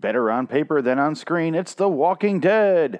Better 0.00 0.30
on 0.30 0.46
paper 0.46 0.80
than 0.80 0.98
on 0.98 1.14
screen, 1.14 1.54
it's 1.54 1.74
The 1.74 1.86
Walking 1.86 2.40
Dead. 2.40 2.98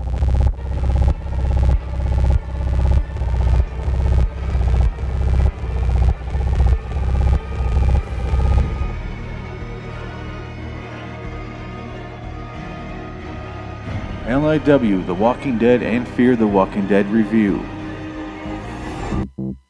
LIW, 14.26 15.06
The 15.06 15.14
Walking 15.14 15.56
Dead, 15.56 15.82
and 15.82 16.06
Fear 16.06 16.36
the 16.36 16.46
Walking 16.46 16.86
Dead 16.86 17.06
review. 17.06 17.64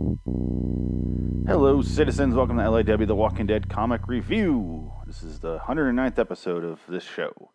Hello, 0.00 1.82
citizens. 1.82 2.34
Welcome 2.34 2.56
to 2.56 2.70
LAW, 2.70 3.04
The 3.04 3.14
Walking 3.14 3.46
Dead 3.46 3.68
comic 3.68 4.08
review. 4.08 4.90
This 5.06 5.22
is 5.22 5.40
the 5.40 5.58
109th 5.58 6.18
episode 6.18 6.64
of 6.64 6.80
this 6.88 7.04
show. 7.04 7.50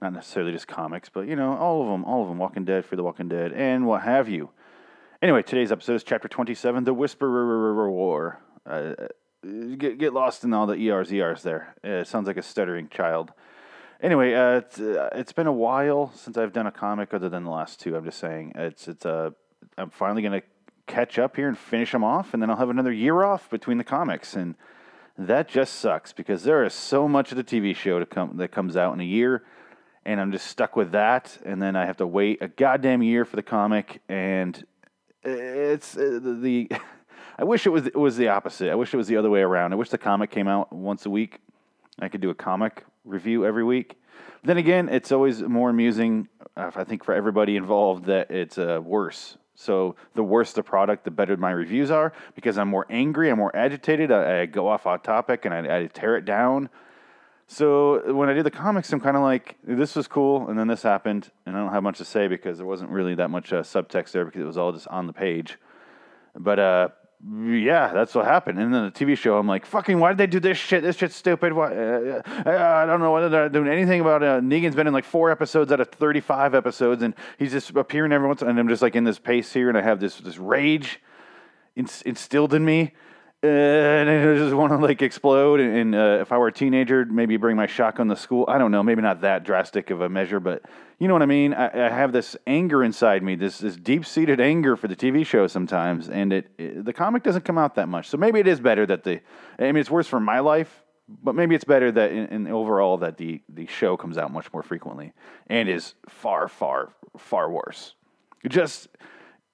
Not 0.00 0.12
necessarily 0.12 0.52
just 0.52 0.68
comics, 0.68 1.08
but 1.08 1.26
you 1.26 1.34
know, 1.34 1.56
all 1.56 1.82
of 1.82 1.88
them, 1.88 2.04
all 2.04 2.22
of 2.22 2.28
them 2.28 2.38
Walking 2.38 2.64
Dead, 2.64 2.84
Fear 2.84 2.98
the 2.98 3.02
Walking 3.02 3.28
Dead, 3.28 3.52
and 3.52 3.84
what 3.84 4.02
have 4.02 4.28
you. 4.28 4.50
Anyway, 5.20 5.42
today's 5.42 5.72
episode 5.72 5.94
is 5.94 6.04
chapter 6.04 6.28
27, 6.28 6.84
The 6.84 6.94
Whisperer 6.94 7.90
War. 7.90 8.38
Uh, 8.64 8.94
get, 9.76 9.98
get 9.98 10.12
lost 10.12 10.44
in 10.44 10.54
all 10.54 10.68
the 10.68 10.76
ERs, 10.76 11.12
ERs 11.12 11.42
there. 11.42 11.74
It 11.82 12.06
sounds 12.06 12.28
like 12.28 12.36
a 12.36 12.42
stuttering 12.42 12.90
child. 12.90 13.32
Anyway, 14.00 14.34
uh, 14.34 14.58
it's, 14.58 14.78
uh, 14.78 15.08
it's 15.14 15.32
been 15.32 15.48
a 15.48 15.52
while 15.52 16.12
since 16.14 16.38
I've 16.38 16.52
done 16.52 16.68
a 16.68 16.72
comic 16.72 17.12
other 17.12 17.28
than 17.28 17.42
the 17.42 17.50
last 17.50 17.80
two. 17.80 17.96
I'm 17.96 18.04
just 18.04 18.20
saying 18.20 18.52
it's 18.54 18.86
it's 18.86 19.04
uh, 19.04 19.30
I'm 19.76 19.90
finally 19.90 20.22
gonna 20.22 20.42
catch 20.92 21.18
up 21.18 21.36
here 21.36 21.48
and 21.48 21.56
finish 21.56 21.90
them 21.92 22.04
off, 22.04 22.34
and 22.34 22.42
then 22.42 22.50
I'll 22.50 22.56
have 22.56 22.68
another 22.68 22.92
year 22.92 23.22
off 23.22 23.48
between 23.48 23.78
the 23.78 23.84
comics, 23.84 24.34
and 24.34 24.54
that 25.16 25.48
just 25.48 25.74
sucks 25.74 26.12
because 26.12 26.44
there 26.44 26.64
is 26.64 26.74
so 26.74 27.08
much 27.08 27.32
of 27.32 27.38
the 27.38 27.44
TV 27.44 27.74
show 27.74 27.98
to 27.98 28.04
come 28.04 28.36
that 28.36 28.48
comes 28.48 28.76
out 28.76 28.92
in 28.92 29.00
a 29.00 29.04
year, 29.04 29.42
and 30.04 30.20
I'm 30.20 30.32
just 30.32 30.46
stuck 30.48 30.76
with 30.76 30.92
that, 30.92 31.38
and 31.46 31.62
then 31.62 31.76
I 31.76 31.86
have 31.86 31.96
to 31.98 32.06
wait 32.06 32.42
a 32.42 32.48
goddamn 32.48 33.02
year 33.02 33.24
for 33.24 33.36
the 33.36 33.42
comic, 33.42 34.02
and 34.08 34.62
it's 35.22 35.96
uh, 35.96 36.20
the. 36.22 36.70
I 37.38 37.44
wish 37.44 37.66
it 37.66 37.70
was 37.70 37.86
it 37.86 37.96
was 37.96 38.18
the 38.18 38.28
opposite. 38.28 38.70
I 38.70 38.74
wish 38.74 38.92
it 38.92 38.98
was 38.98 39.08
the 39.08 39.16
other 39.16 39.30
way 39.30 39.40
around. 39.40 39.72
I 39.72 39.76
wish 39.76 39.88
the 39.88 39.96
comic 39.96 40.30
came 40.30 40.46
out 40.46 40.72
once 40.72 41.06
a 41.06 41.10
week. 41.10 41.40
I 42.00 42.08
could 42.08 42.20
do 42.20 42.28
a 42.28 42.34
comic 42.34 42.84
review 43.04 43.46
every 43.46 43.64
week. 43.64 43.96
But 44.42 44.48
then 44.48 44.56
again, 44.58 44.90
it's 44.90 45.10
always 45.10 45.40
more 45.40 45.70
amusing, 45.70 46.28
uh, 46.54 46.70
I 46.74 46.84
think, 46.84 47.02
for 47.02 47.14
everybody 47.14 47.56
involved 47.56 48.04
that 48.06 48.30
it's 48.30 48.58
uh, 48.58 48.80
worse. 48.84 49.38
So 49.54 49.96
the 50.14 50.22
worse 50.22 50.52
the 50.52 50.62
product, 50.62 51.04
the 51.04 51.10
better 51.10 51.36
my 51.36 51.50
reviews 51.50 51.90
are 51.90 52.12
because 52.34 52.58
I'm 52.58 52.68
more 52.68 52.86
angry, 52.88 53.30
I'm 53.30 53.38
more 53.38 53.54
agitated. 53.54 54.10
I, 54.10 54.42
I 54.42 54.46
go 54.46 54.68
off 54.68 54.86
on 54.86 55.00
topic 55.00 55.44
and 55.44 55.54
I, 55.54 55.82
I, 55.82 55.86
tear 55.86 56.16
it 56.16 56.24
down. 56.24 56.70
So 57.46 58.14
when 58.14 58.30
I 58.30 58.32
did 58.32 58.46
the 58.46 58.50
comics, 58.50 58.92
I'm 58.92 59.00
kind 59.00 59.16
of 59.16 59.22
like, 59.22 59.56
this 59.62 59.94
was 59.94 60.08
cool, 60.08 60.48
and 60.48 60.58
then 60.58 60.68
this 60.68 60.82
happened, 60.82 61.30
and 61.44 61.54
I 61.54 61.60
don't 61.60 61.72
have 61.72 61.82
much 61.82 61.98
to 61.98 62.04
say 62.04 62.26
because 62.26 62.56
there 62.56 62.66
wasn't 62.66 62.90
really 62.90 63.14
that 63.16 63.28
much 63.28 63.52
uh, 63.52 63.60
subtext 63.62 64.12
there 64.12 64.24
because 64.24 64.40
it 64.40 64.46
was 64.46 64.56
all 64.56 64.72
just 64.72 64.88
on 64.88 65.06
the 65.06 65.12
page. 65.12 65.58
But 66.34 66.58
uh, 66.58 66.88
yeah, 67.24 67.92
that's 67.92 68.14
what 68.14 68.24
happened. 68.24 68.58
And 68.58 68.74
then 68.74 68.84
the 68.86 68.90
TV 68.90 69.16
show, 69.16 69.38
I'm 69.38 69.46
like, 69.46 69.64
fucking, 69.64 69.98
why 70.00 70.10
did 70.10 70.18
they 70.18 70.26
do 70.26 70.40
this 70.40 70.58
shit? 70.58 70.82
This 70.82 70.96
shit's 70.96 71.14
stupid. 71.14 71.52
Why? 71.52 71.72
Uh, 71.72 72.22
uh, 72.44 72.50
I 72.50 72.84
don't 72.84 72.98
know 72.98 73.12
whether 73.12 73.28
they're 73.28 73.48
doing 73.48 73.68
anything 73.68 74.00
about 74.00 74.22
it. 74.22 74.28
Uh, 74.28 74.40
Negan's 74.40 74.74
been 74.74 74.88
in 74.88 74.92
like 74.92 75.04
four 75.04 75.30
episodes 75.30 75.70
out 75.70 75.78
of 75.78 75.88
35 75.88 76.54
episodes, 76.54 77.02
and 77.02 77.14
he's 77.38 77.52
just 77.52 77.70
appearing 77.70 78.10
every 78.12 78.26
once, 78.26 78.42
and 78.42 78.58
I'm 78.58 78.68
just 78.68 78.82
like 78.82 78.96
in 78.96 79.04
this 79.04 79.20
pace 79.20 79.52
here, 79.52 79.68
and 79.68 79.78
I 79.78 79.82
have 79.82 80.00
this 80.00 80.18
this 80.18 80.38
rage 80.38 81.00
instilled 81.76 82.54
in 82.54 82.64
me 82.64 82.92
and 83.42 84.08
I 84.08 84.36
just 84.36 84.54
want 84.54 84.72
to 84.72 84.78
like 84.78 85.02
explode. 85.02 85.60
And, 85.60 85.94
uh, 85.94 86.18
if 86.20 86.30
I 86.30 86.38
were 86.38 86.48
a 86.48 86.52
teenager, 86.52 87.04
maybe 87.04 87.36
bring 87.36 87.56
my 87.56 87.66
shotgun 87.66 88.08
to 88.08 88.16
school. 88.16 88.44
I 88.46 88.58
don't 88.58 88.70
know, 88.70 88.82
maybe 88.82 89.02
not 89.02 89.22
that 89.22 89.44
drastic 89.44 89.90
of 89.90 90.00
a 90.00 90.08
measure, 90.08 90.38
but 90.38 90.62
you 90.98 91.08
know 91.08 91.14
what 91.14 91.22
I 91.22 91.26
mean. 91.26 91.52
I, 91.52 91.86
I 91.86 91.88
have 91.88 92.12
this 92.12 92.36
anger 92.46 92.84
inside 92.84 93.22
me, 93.22 93.34
this 93.34 93.58
this 93.58 93.76
deep 93.76 94.06
seated 94.06 94.40
anger 94.40 94.76
for 94.76 94.86
the 94.86 94.94
TV 94.94 95.26
show 95.26 95.48
sometimes, 95.48 96.08
and 96.08 96.32
it, 96.32 96.50
it, 96.56 96.84
the 96.84 96.92
comic 96.92 97.24
doesn't 97.24 97.44
come 97.44 97.58
out 97.58 97.74
that 97.74 97.88
much. 97.88 98.08
So 98.08 98.16
maybe 98.16 98.38
it 98.38 98.46
is 98.46 98.60
better 98.60 98.86
that 98.86 99.02
the. 99.02 99.20
I 99.58 99.64
mean, 99.64 99.76
it's 99.76 99.90
worse 99.90 100.06
for 100.06 100.20
my 100.20 100.38
life, 100.38 100.84
but 101.08 101.34
maybe 101.34 101.56
it's 101.56 101.64
better 101.64 101.90
that 101.90 102.12
in, 102.12 102.26
in 102.26 102.46
overall 102.46 102.98
that 102.98 103.16
the 103.16 103.42
the 103.48 103.66
show 103.66 103.96
comes 103.96 104.18
out 104.18 104.32
much 104.32 104.52
more 104.52 104.62
frequently 104.62 105.12
and 105.48 105.68
is 105.68 105.94
far 106.08 106.46
far 106.46 106.92
far 107.18 107.50
worse. 107.50 107.94
Just 108.48 108.88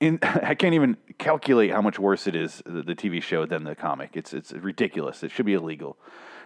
in, 0.01 0.19
I 0.23 0.55
can't 0.55 0.75
even 0.75 0.97
calculate 1.19 1.73
how 1.73 1.83
much 1.83 1.99
worse 1.99 2.27
it 2.27 2.37
is 2.37 2.63
the, 2.65 2.83
the, 2.83 2.95
TV 2.95 3.23
show 3.23 3.47
than 3.47 3.65
the 3.65 3.75
comic. 3.75 4.11
It's 4.15 4.33
it's 4.33 4.53
ridiculous. 4.53 5.23
It 5.23 5.31
should 5.31 5.47
be 5.47 5.55
illegal. 5.55 5.97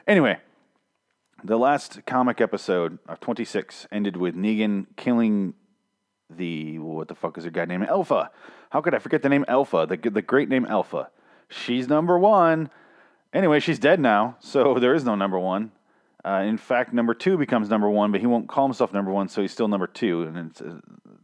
Anyway, 0.07 0.39
the 1.45 1.59
last 1.59 2.05
comic 2.07 2.41
episode 2.41 2.99
of 3.09 3.21
26 3.21 3.87
ended 3.93 4.17
with 4.17 4.35
Negan 4.35 4.87
killing 4.97 5.55
the 6.31 6.79
what 6.79 7.09
the 7.09 7.15
fuck 7.15 7.37
is 7.37 7.45
her 7.45 7.51
guy 7.51 7.65
named 7.65 7.87
Alpha? 7.89 8.31
How 8.71 8.81
could 8.81 8.95
I 8.95 8.99
forget 8.99 9.23
the 9.23 9.29
name 9.29 9.45
Alpha? 9.49 9.87
The 9.89 10.11
the 10.11 10.23
great 10.23 10.49
name 10.49 10.67
Alpha. 10.67 11.11
She's 11.49 11.89
number 11.89 12.19
one. 12.19 12.71
Anyway, 13.35 13.61
she's 13.61 13.79
dead 13.79 14.01
now, 14.01 14.37
so 14.41 14.75
there 14.81 14.95
is 14.95 15.05
no 15.05 15.15
number 15.15 15.39
one. 15.39 15.73
Uh, 16.25 16.45
in 16.47 16.57
fact, 16.57 16.93
number 16.93 17.15
two 17.15 17.37
becomes 17.37 17.69
number 17.69 17.91
one, 17.91 18.13
but 18.13 18.21
he 18.21 18.27
won't 18.27 18.49
call 18.49 18.67
himself 18.67 18.93
number 18.93 19.11
one, 19.11 19.29
so 19.29 19.43
he's 19.43 19.51
still 19.51 19.69
number 19.69 19.89
two. 19.89 20.23
And 20.23 20.51
it's 20.51 20.61
uh, 20.61 20.79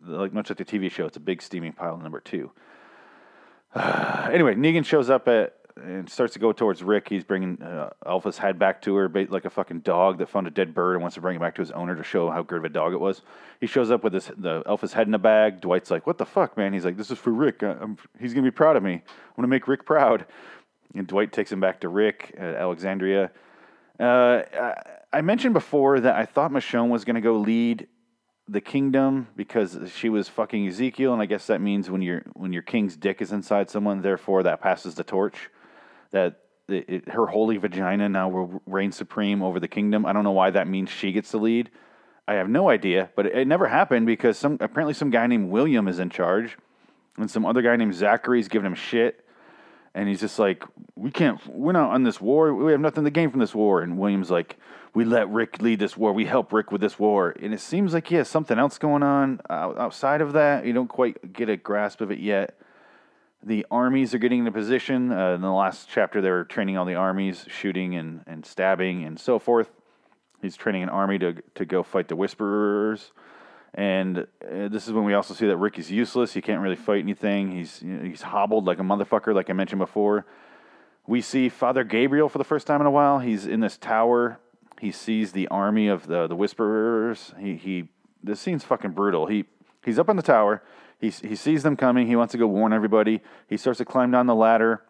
like 0.05 0.33
much 0.33 0.51
like 0.51 0.59
the 0.59 0.65
TV 0.65 0.91
show, 0.91 1.07
it's 1.07 1.17
a 1.17 1.21
big 1.21 1.41
steaming 1.41 1.73
pile 1.73 1.95
of 1.95 2.03
number 2.03 2.21
two. 2.21 2.51
Anyway, 4.29 4.55
Negan 4.55 4.85
shows 4.85 5.09
up 5.09 5.27
at 5.27 5.59
and 5.85 6.09
starts 6.09 6.33
to 6.33 6.39
go 6.39 6.53
towards 6.53 6.83
Rick. 6.83 7.09
He's 7.09 7.25
bringing 7.25 7.61
uh, 7.63 7.91
Alpha's 8.07 8.39
head 8.39 8.59
back 8.59 8.83
to 8.83 8.95
her, 8.97 9.09
like 9.09 9.45
a 9.45 9.51
fucking 9.51 9.81
dog 9.81 10.19
that 10.19 10.29
found 10.29 10.47
a 10.47 10.51
dead 10.51 10.75
bird 10.75 10.95
and 10.95 11.03
wants 11.03 11.15
to 11.15 11.21
bring 11.21 11.37
it 11.37 11.41
back 11.41 11.55
to 11.57 11.63
his 11.63 11.71
owner 11.71 11.95
to 11.95 12.03
show 12.03 12.31
how 12.31 12.43
good 12.43 12.59
of 12.59 12.65
a 12.65 12.69
dog 12.69 12.93
it 12.93 13.01
was. 13.01 13.23
He 13.61 13.67
shows 13.67 13.91
up 13.91 14.05
with 14.05 14.13
this, 14.13 14.31
the 14.37 14.63
Alpha's 14.67 14.93
head 14.93 15.07
in 15.07 15.15
a 15.15 15.19
bag. 15.19 15.61
Dwight's 15.61 15.91
like, 15.91 16.07
"What 16.07 16.19
the 16.19 16.27
fuck, 16.27 16.57
man?" 16.57 16.73
He's 16.73 16.85
like, 16.85 16.97
"This 16.97 17.11
is 17.11 17.19
for 17.19 17.31
Rick. 17.31 17.63
I'm, 17.63 17.97
he's 18.19 18.35
gonna 18.35 18.47
be 18.47 18.51
proud 18.51 18.77
of 18.77 18.83
me. 18.83 18.95
I'm 18.95 19.37
gonna 19.37 19.49
make 19.49 19.69
Rick 19.69 19.85
proud." 19.87 20.27
And 20.95 21.07
Dwight 21.07 21.33
takes 21.33 21.53
him 21.53 21.61
back 21.61 21.81
to 21.81 21.89
Rick 21.89 22.35
at 22.39 22.55
Alexandria. 22.55 23.31
Uh, 23.99 24.43
I 25.13 25.21
mentioned 25.23 25.55
before 25.55 26.01
that 26.01 26.15
I 26.15 26.25
thought 26.25 26.53
Michonne 26.53 26.89
was 26.89 27.05
going 27.05 27.17
to 27.17 27.21
go 27.21 27.37
lead 27.37 27.89
the 28.47 28.61
kingdom 28.61 29.29
because 29.37 29.79
she 29.95 30.09
was 30.09 30.29
fucking 30.29 30.67
Ezekiel, 30.67 31.13
and 31.13 31.21
I 31.21 31.27
guess 31.27 31.47
that 31.49 31.61
means 31.61 31.91
when 31.91 32.03
your 32.03 32.23
when 32.35 32.53
your 32.53 32.63
king's 32.63 32.97
dick 32.97 33.21
is 33.21 33.33
inside 33.33 33.69
someone, 33.71 34.01
therefore 34.03 34.45
that 34.45 34.61
passes 34.61 34.95
the 34.95 35.05
torch. 35.05 35.51
That 36.13 36.41
it, 36.69 36.85
it, 36.89 37.09
her 37.09 37.27
holy 37.27 37.57
vagina 37.57 38.09
now 38.09 38.29
will 38.29 38.63
reign 38.67 38.93
supreme 38.93 39.43
over 39.43 39.61
the 39.61 39.69
kingdom. 39.69 40.07
I 40.07 40.13
don't 40.13 40.25
know 40.25 40.33
why 40.33 40.51
that 40.51 40.69
means 40.69 40.91
she 40.91 41.13
gets 41.13 41.31
the 41.31 41.39
lead. 41.39 41.71
I 42.27 42.35
have 42.35 42.49
no 42.49 42.69
idea, 42.69 43.11
but 43.17 43.27
it, 43.27 43.37
it 43.37 43.49
never 43.49 43.67
happened 43.67 44.07
because 44.07 44.39
some 44.39 44.59
apparently 44.61 44.95
some 44.95 45.11
guy 45.11 45.27
named 45.27 45.51
William 45.51 45.89
is 45.89 45.99
in 45.99 46.09
charge, 46.11 46.57
and 47.17 47.31
some 47.31 47.45
other 47.45 47.63
guy 47.63 47.77
named 47.77 47.95
Zachary 47.95 48.41
is 48.41 48.49
giving 48.49 48.67
him 48.67 48.75
shit 48.75 49.25
and 49.99 50.09
he's 50.09 50.21
just 50.21 50.39
like, 50.39 50.63
"We 50.95 51.11
can't. 51.11 51.45
We're 51.47 51.73
not 51.73 51.91
on 51.91 52.05
this 52.05 52.21
war. 52.21 52.55
We 52.55 52.71
have 52.71 52.81
nothing 52.81 53.05
to 53.05 53.11
gain 53.11 53.31
from 53.31 53.41
this 53.41 53.55
war." 53.55 53.83
And 53.83 53.99
William's 53.99 54.31
like, 54.31 54.57
"We 54.95 55.05
let 55.05 55.29
Rick 55.29 55.61
lead 55.61 55.81
this 55.81 55.97
war. 55.97 56.13
We 56.13 56.25
help 56.25 56.53
Rick 56.53 56.71
with 56.71 56.81
this 56.81 56.99
war." 56.99 57.35
And 57.43 57.53
it 57.53 57.61
seems 57.61 57.93
like 57.93 58.07
he 58.07 58.15
has 58.15 58.29
something 58.29 58.59
else 58.59 58.79
going 58.79 59.03
on 59.03 59.41
outside 59.51 60.21
of 60.21 60.33
that. 60.35 60.65
You 60.65 60.73
don't 60.73 60.89
quite 60.89 61.33
get 61.33 61.49
a 61.49 61.57
grasp 61.57 62.01
of 62.01 62.13
it 62.13 62.21
yet. 62.21 62.59
The 63.43 63.67
armies 63.71 64.15
are 64.15 64.19
getting 64.19 64.41
into 64.41 64.53
position. 64.53 65.13
Uh, 65.13 65.35
in 65.35 65.41
the 65.41 65.53
last 65.53 65.89
chapter, 65.89 66.21
they 66.21 66.31
were 66.31 66.45
training 66.45 66.77
all 66.77 66.85
the 66.85 66.95
armies, 66.95 67.45
shooting 67.49 67.95
and, 67.95 68.23
and 68.27 68.47
stabbing 68.47 69.05
and 69.05 69.19
so 69.19 69.39
forth. 69.39 69.71
He's 70.41 70.57
training 70.57 70.85
an 70.85 70.89
army 70.89 71.19
to 71.19 71.35
to 71.57 71.65
go 71.65 71.83
fight 71.83 72.07
the 72.07 72.17
Whisperers. 72.17 73.13
And 73.75 74.19
uh, 74.19 74.69
this 74.69 74.87
is 74.87 74.93
when 74.93 75.05
we 75.05 75.15
also 75.15 75.35
see 75.35 75.47
that 75.47 75.57
Rick 75.57 75.79
is 75.79 75.91
useless. 75.91 76.33
He 76.33 76.41
can't 76.41 76.61
really 76.61 76.77
fight 76.77 77.03
anything. 77.03 77.53
He's 77.53 77.83
you 77.83 77.95
know, 77.95 78.05
he's 78.05 78.23
hobbled 78.23 78.65
like 78.65 78.79
a 78.79 78.83
motherfucker, 78.83 79.35
like 79.35 79.51
I 79.51 79.53
mentioned 79.53 79.79
before. 79.79 80.27
We 81.07 81.21
see 81.21 81.49
Father 81.49 81.85
Gabriel 81.85 82.29
for 82.29 82.39
the 82.39 82.45
first 82.45 82.67
time 82.67 82.81
in 82.81 82.87
a 82.87 82.91
while. 82.91 83.19
He's 83.19 83.47
in 83.47 83.61
this 83.61 83.77
tower. 83.77 84.41
He 84.81 84.93
sees 84.93 85.33
the 85.33 85.49
army 85.49 85.89
of 85.89 86.07
the 86.07 86.27
the 86.27 86.37
Whisperers. 86.37 87.35
He 87.39 87.57
he. 87.57 87.89
This 88.23 88.41
scene's 88.41 88.65
fucking 88.65 88.93
brutal. 88.93 89.27
He 89.27 89.45
he's 89.85 89.99
up 89.99 90.09
on 90.09 90.17
the 90.17 90.23
tower. 90.23 90.63
He 90.99 91.11
he 91.11 91.37
sees 91.37 91.63
them 91.63 91.77
coming. 91.77 92.07
He 92.07 92.17
wants 92.17 92.33
to 92.33 92.39
go 92.39 92.47
warn 92.47 92.73
everybody. 92.73 93.21
He 93.49 93.57
starts 93.57 93.79
to 93.79 93.85
climb 93.85 94.11
down 94.11 94.27
the 94.27 94.35
ladder. 94.35 94.83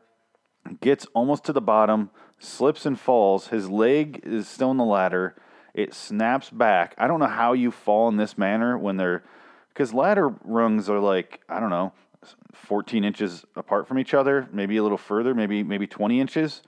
Gets 0.80 1.06
almost 1.14 1.44
to 1.44 1.52
the 1.52 1.60
bottom. 1.60 2.10
Slips 2.38 2.86
and 2.86 2.98
falls. 2.98 3.48
His 3.48 3.68
leg 3.68 4.20
is 4.22 4.48
still 4.48 4.70
in 4.70 4.76
the 4.76 4.84
ladder 4.84 5.34
it 5.74 5.94
snaps 5.94 6.50
back. 6.50 6.94
I 6.98 7.06
don't 7.06 7.20
know 7.20 7.26
how 7.26 7.52
you 7.52 7.70
fall 7.70 8.08
in 8.08 8.16
this 8.16 8.36
manner 8.36 8.76
when 8.76 8.96
they're 8.96 9.22
because 9.68 9.94
ladder 9.94 10.28
rungs 10.44 10.88
are 10.88 11.00
like 11.00 11.40
I 11.48 11.60
don't 11.60 11.70
know, 11.70 11.92
14 12.54 13.04
inches 13.04 13.44
apart 13.56 13.86
from 13.86 13.98
each 13.98 14.14
other, 14.14 14.48
maybe 14.52 14.76
a 14.76 14.82
little 14.82 14.98
further, 14.98 15.34
maybe 15.34 15.62
maybe 15.62 15.86
20 15.86 16.20
inches. 16.20 16.62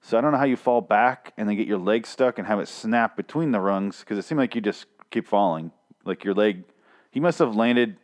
So 0.00 0.18
I 0.18 0.20
don't 0.20 0.32
know 0.32 0.38
how 0.38 0.44
you 0.44 0.56
fall 0.56 0.82
back 0.82 1.32
and 1.38 1.48
then 1.48 1.56
get 1.56 1.66
your 1.66 1.78
leg 1.78 2.06
stuck 2.06 2.38
and 2.38 2.46
have 2.46 2.60
it 2.60 2.68
snap 2.68 3.16
between 3.16 3.52
the 3.52 3.60
rungs 3.60 4.00
because 4.00 4.18
it 4.18 4.22
seemed 4.22 4.38
like 4.38 4.54
you 4.54 4.60
just 4.60 4.86
keep 5.10 5.26
falling. 5.26 5.72
Like 6.04 6.24
your 6.24 6.34
leg, 6.34 6.64
he 7.10 7.20
must 7.20 7.38
have 7.38 7.56
landed 7.56 7.96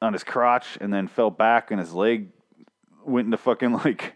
on 0.00 0.14
his 0.14 0.24
crotch 0.24 0.78
and 0.80 0.92
then 0.92 1.06
fell 1.06 1.30
back 1.30 1.70
and 1.70 1.78
his 1.78 1.92
leg 1.92 2.28
went 3.04 3.26
into 3.26 3.36
fucking 3.36 3.72
like 3.84 4.14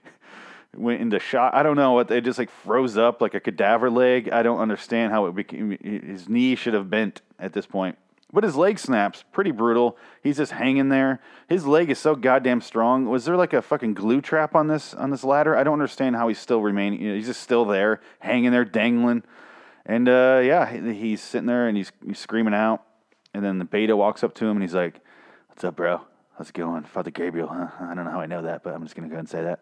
went 0.77 1.01
into 1.01 1.19
shot. 1.19 1.55
I 1.55 1.63
don't 1.63 1.77
know 1.77 1.93
what 1.93 2.11
it 2.11 2.25
just 2.25 2.39
like 2.39 2.51
froze 2.51 2.97
up 2.97 3.21
like 3.21 3.35
a 3.35 3.41
cadaver 3.41 3.91
leg. 3.91 4.31
I 4.31 4.43
don't 4.43 4.61
understand 4.61 5.13
how 5.13 5.27
it 5.27 5.35
became. 5.35 5.77
His 5.83 6.29
knee 6.29 6.55
should 6.57 6.75
have 6.75 6.89
bent 6.91 7.21
at 7.39 7.53
this 7.53 7.67
point, 7.67 7.99
but 8.33 8.45
his 8.45 8.57
leg 8.57 8.79
snaps. 8.79 9.25
Pretty 9.33 9.51
brutal. 9.51 9.97
He's 10.23 10.39
just 10.39 10.53
hanging 10.53 10.89
there. 10.89 11.21
His 11.49 11.67
leg 11.67 11.91
is 11.91 11.99
so 11.99 12.15
goddamn 12.15 12.61
strong. 12.63 13.07
Was 13.09 13.25
there 13.25 13.37
like 13.37 13.53
a 13.53 13.61
fucking 13.63 13.95
glue 13.95 14.21
trap 14.21 14.55
on 14.55 14.69
this 14.69 14.95
on 14.95 15.11
this 15.11 15.25
ladder? 15.25 15.57
I 15.57 15.63
don't 15.63 15.75
understand 15.75 16.17
how 16.17 16.29
he's 16.29 16.39
still 16.39 16.63
remaining. 16.63 17.01
You 17.03 17.11
know, 17.11 17.15
he's 17.17 17.27
just 17.27 17.43
still 17.43 17.65
there, 17.65 18.01
hanging 18.21 18.51
there, 18.51 18.65
dangling. 18.65 19.23
And 19.85 20.09
uh, 20.09 20.41
yeah, 20.45 20.71
he- 20.71 20.95
he's 20.95 21.21
sitting 21.21 21.47
there 21.47 21.67
and 21.69 21.77
he's, 21.77 21.91
he's 22.07 22.19
screaming 22.19 22.55
out. 22.55 22.83
And 23.35 23.45
then 23.45 23.59
the 23.59 23.65
beta 23.65 23.97
walks 23.97 24.23
up 24.23 24.35
to 24.37 24.45
him 24.45 24.53
and 24.53 24.63
he's 24.63 24.75
like, 24.75 25.01
"What's 25.49 25.65
up, 25.65 25.77
bro? 25.77 26.03
How's 26.39 26.51
it 26.51 26.55
going, 26.55 26.85
Father 26.85 27.11
Gabriel? 27.11 27.49
Huh? 27.49 27.69
I 27.81 27.95
don't 27.95 28.05
know 28.05 28.11
how 28.11 28.21
I 28.21 28.27
know 28.27 28.43
that, 28.43 28.63
but 28.63 28.75
I'm 28.75 28.83
just 28.85 28.95
gonna 28.95 29.09
go 29.09 29.15
ahead 29.15 29.21
and 29.21 29.29
say 29.29 29.43
that." 29.43 29.61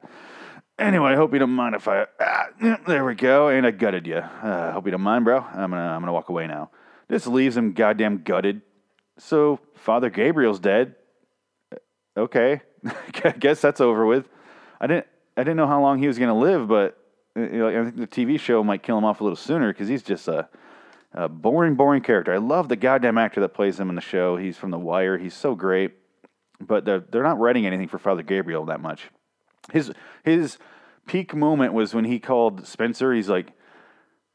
Anyway, 0.80 1.12
I 1.12 1.16
hope 1.16 1.34
you 1.34 1.38
don't 1.38 1.50
mind 1.50 1.74
if 1.74 1.86
I. 1.86 2.06
Ah, 2.18 2.46
there 2.86 3.04
we 3.04 3.14
go. 3.14 3.48
And 3.48 3.66
I 3.66 3.70
gutted 3.70 4.06
you. 4.06 4.16
Uh, 4.16 4.72
hope 4.72 4.86
you 4.86 4.90
don't 4.90 5.02
mind, 5.02 5.26
bro. 5.26 5.40
I'm 5.40 5.70
gonna 5.70 5.76
I'm 5.76 6.00
gonna 6.00 6.14
walk 6.14 6.30
away 6.30 6.46
now. 6.46 6.70
This 7.06 7.26
leaves 7.26 7.54
him 7.54 7.74
goddamn 7.74 8.22
gutted. 8.22 8.62
So 9.18 9.60
Father 9.74 10.08
Gabriel's 10.08 10.58
dead. 10.58 10.94
Okay, 12.16 12.62
I 13.24 13.30
guess 13.32 13.60
that's 13.60 13.82
over 13.82 14.06
with. 14.06 14.26
I 14.80 14.86
didn't 14.86 15.06
I 15.36 15.42
didn't 15.42 15.58
know 15.58 15.66
how 15.66 15.82
long 15.82 15.98
he 15.98 16.06
was 16.06 16.18
gonna 16.18 16.38
live, 16.38 16.66
but 16.66 16.96
uh, 17.36 17.42
you 17.42 17.58
know, 17.58 17.68
I 17.68 17.84
think 17.84 17.96
the 17.96 18.06
TV 18.06 18.40
show 18.40 18.64
might 18.64 18.82
kill 18.82 18.96
him 18.96 19.04
off 19.04 19.20
a 19.20 19.24
little 19.24 19.36
sooner 19.36 19.70
because 19.70 19.86
he's 19.86 20.02
just 20.02 20.28
a, 20.28 20.48
a 21.12 21.28
boring, 21.28 21.74
boring 21.74 22.02
character. 22.02 22.32
I 22.32 22.38
love 22.38 22.70
the 22.70 22.76
goddamn 22.76 23.18
actor 23.18 23.42
that 23.42 23.50
plays 23.50 23.78
him 23.78 23.90
in 23.90 23.96
the 23.96 24.00
show. 24.00 24.38
He's 24.38 24.56
from 24.56 24.70
The 24.70 24.78
Wire. 24.78 25.18
He's 25.18 25.34
so 25.34 25.54
great, 25.54 25.92
but 26.58 26.86
they're 26.86 27.00
they're 27.00 27.22
not 27.22 27.38
writing 27.38 27.66
anything 27.66 27.88
for 27.88 27.98
Father 27.98 28.22
Gabriel 28.22 28.64
that 28.64 28.80
much 28.80 29.10
his 29.72 29.92
his 30.24 30.58
peak 31.06 31.34
moment 31.34 31.72
was 31.72 31.94
when 31.94 32.04
he 32.04 32.18
called 32.18 32.66
Spencer. 32.66 33.12
He's 33.12 33.28
like, 33.28 33.52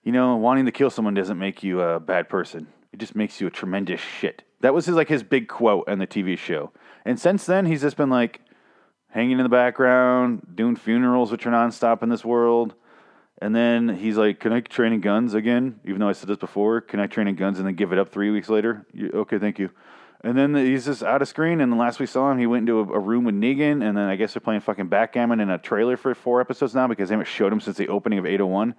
you 0.04 0.12
know, 0.12 0.36
wanting 0.36 0.66
to 0.66 0.72
kill 0.72 0.90
someone 0.90 1.14
doesn't 1.14 1.40
make 1.40 1.64
you 1.64 1.82
a 1.82 2.00
bad 2.00 2.30
person. 2.30 2.68
It 2.92 3.00
just 3.00 3.16
makes 3.16 3.42
you 3.42 3.48
a 3.48 3.52
tremendous 3.52 4.00
shit. 4.00 4.44
That 4.62 4.74
was 4.74 4.86
his 4.86 4.96
like 4.96 5.10
his 5.10 5.24
big 5.24 5.48
quote 5.48 5.88
on 5.90 6.00
the 6.00 6.08
TV 6.08 6.38
show. 6.38 6.72
And 7.04 7.20
since 7.20 7.46
then, 7.46 7.66
he's 7.66 7.82
just 7.82 7.98
been 7.98 8.10
like 8.10 8.42
hanging 9.10 9.38
in 9.38 9.44
the 9.44 9.50
background, 9.50 10.48
doing 10.56 10.76
funerals, 10.76 11.32
which 11.32 11.46
are 11.46 11.52
nonstop 11.52 12.04
in 12.04 12.10
this 12.10 12.26
world. 12.26 12.74
And 13.42 13.54
then 13.54 13.90
he's 13.90 14.18
like, 14.18 14.40
"Can 14.40 14.54
I 14.54 14.62
train 14.62 14.94
in 14.94 15.02
guns 15.02 15.34
again?" 15.34 15.80
Even 15.84 16.00
though 16.00 16.08
I 16.10 16.14
said 16.14 16.30
this 16.30 16.38
before, 16.38 16.82
can 16.82 17.00
I 17.00 17.08
train 17.08 17.28
in 17.28 17.36
guns 17.36 17.58
and 17.58 17.68
then 17.68 17.76
give 17.76 17.92
it 17.92 18.00
up 18.00 18.10
three 18.10 18.32
weeks 18.32 18.48
later? 18.48 18.86
You, 18.94 19.12
okay, 19.14 19.40
thank 19.40 19.60
you. 19.60 19.72
And 20.24 20.38
then 20.38 20.56
he's 20.56 20.86
just 20.86 21.04
out 21.04 21.22
of 21.22 21.28
screen. 21.28 21.62
And 21.62 21.72
the 21.72 21.78
last 21.78 22.00
we 22.00 22.06
saw 22.06 22.32
him, 22.32 22.40
he 22.40 22.48
went 22.48 22.68
into 22.68 22.80
a, 22.80 22.98
a 22.98 23.00
room 23.00 23.26
with 23.26 23.36
Negan. 23.36 23.88
And 23.88 23.98
then 23.98 24.10
I 24.10 24.16
guess 24.16 24.34
they're 24.34 24.42
playing 24.42 24.62
fucking 24.62 24.88
backgammon 24.88 25.40
in 25.40 25.50
a 25.50 25.58
trailer 25.58 25.98
for 25.98 26.14
four 26.16 26.42
episodes 26.42 26.74
now 26.74 26.88
because 26.88 27.10
they 27.10 27.14
haven't 27.14 27.28
showed 27.28 27.54
him 27.54 27.60
since 27.60 27.78
the 27.78 27.88
opening 27.90 28.20
of 28.20 28.26
801. 28.26 28.76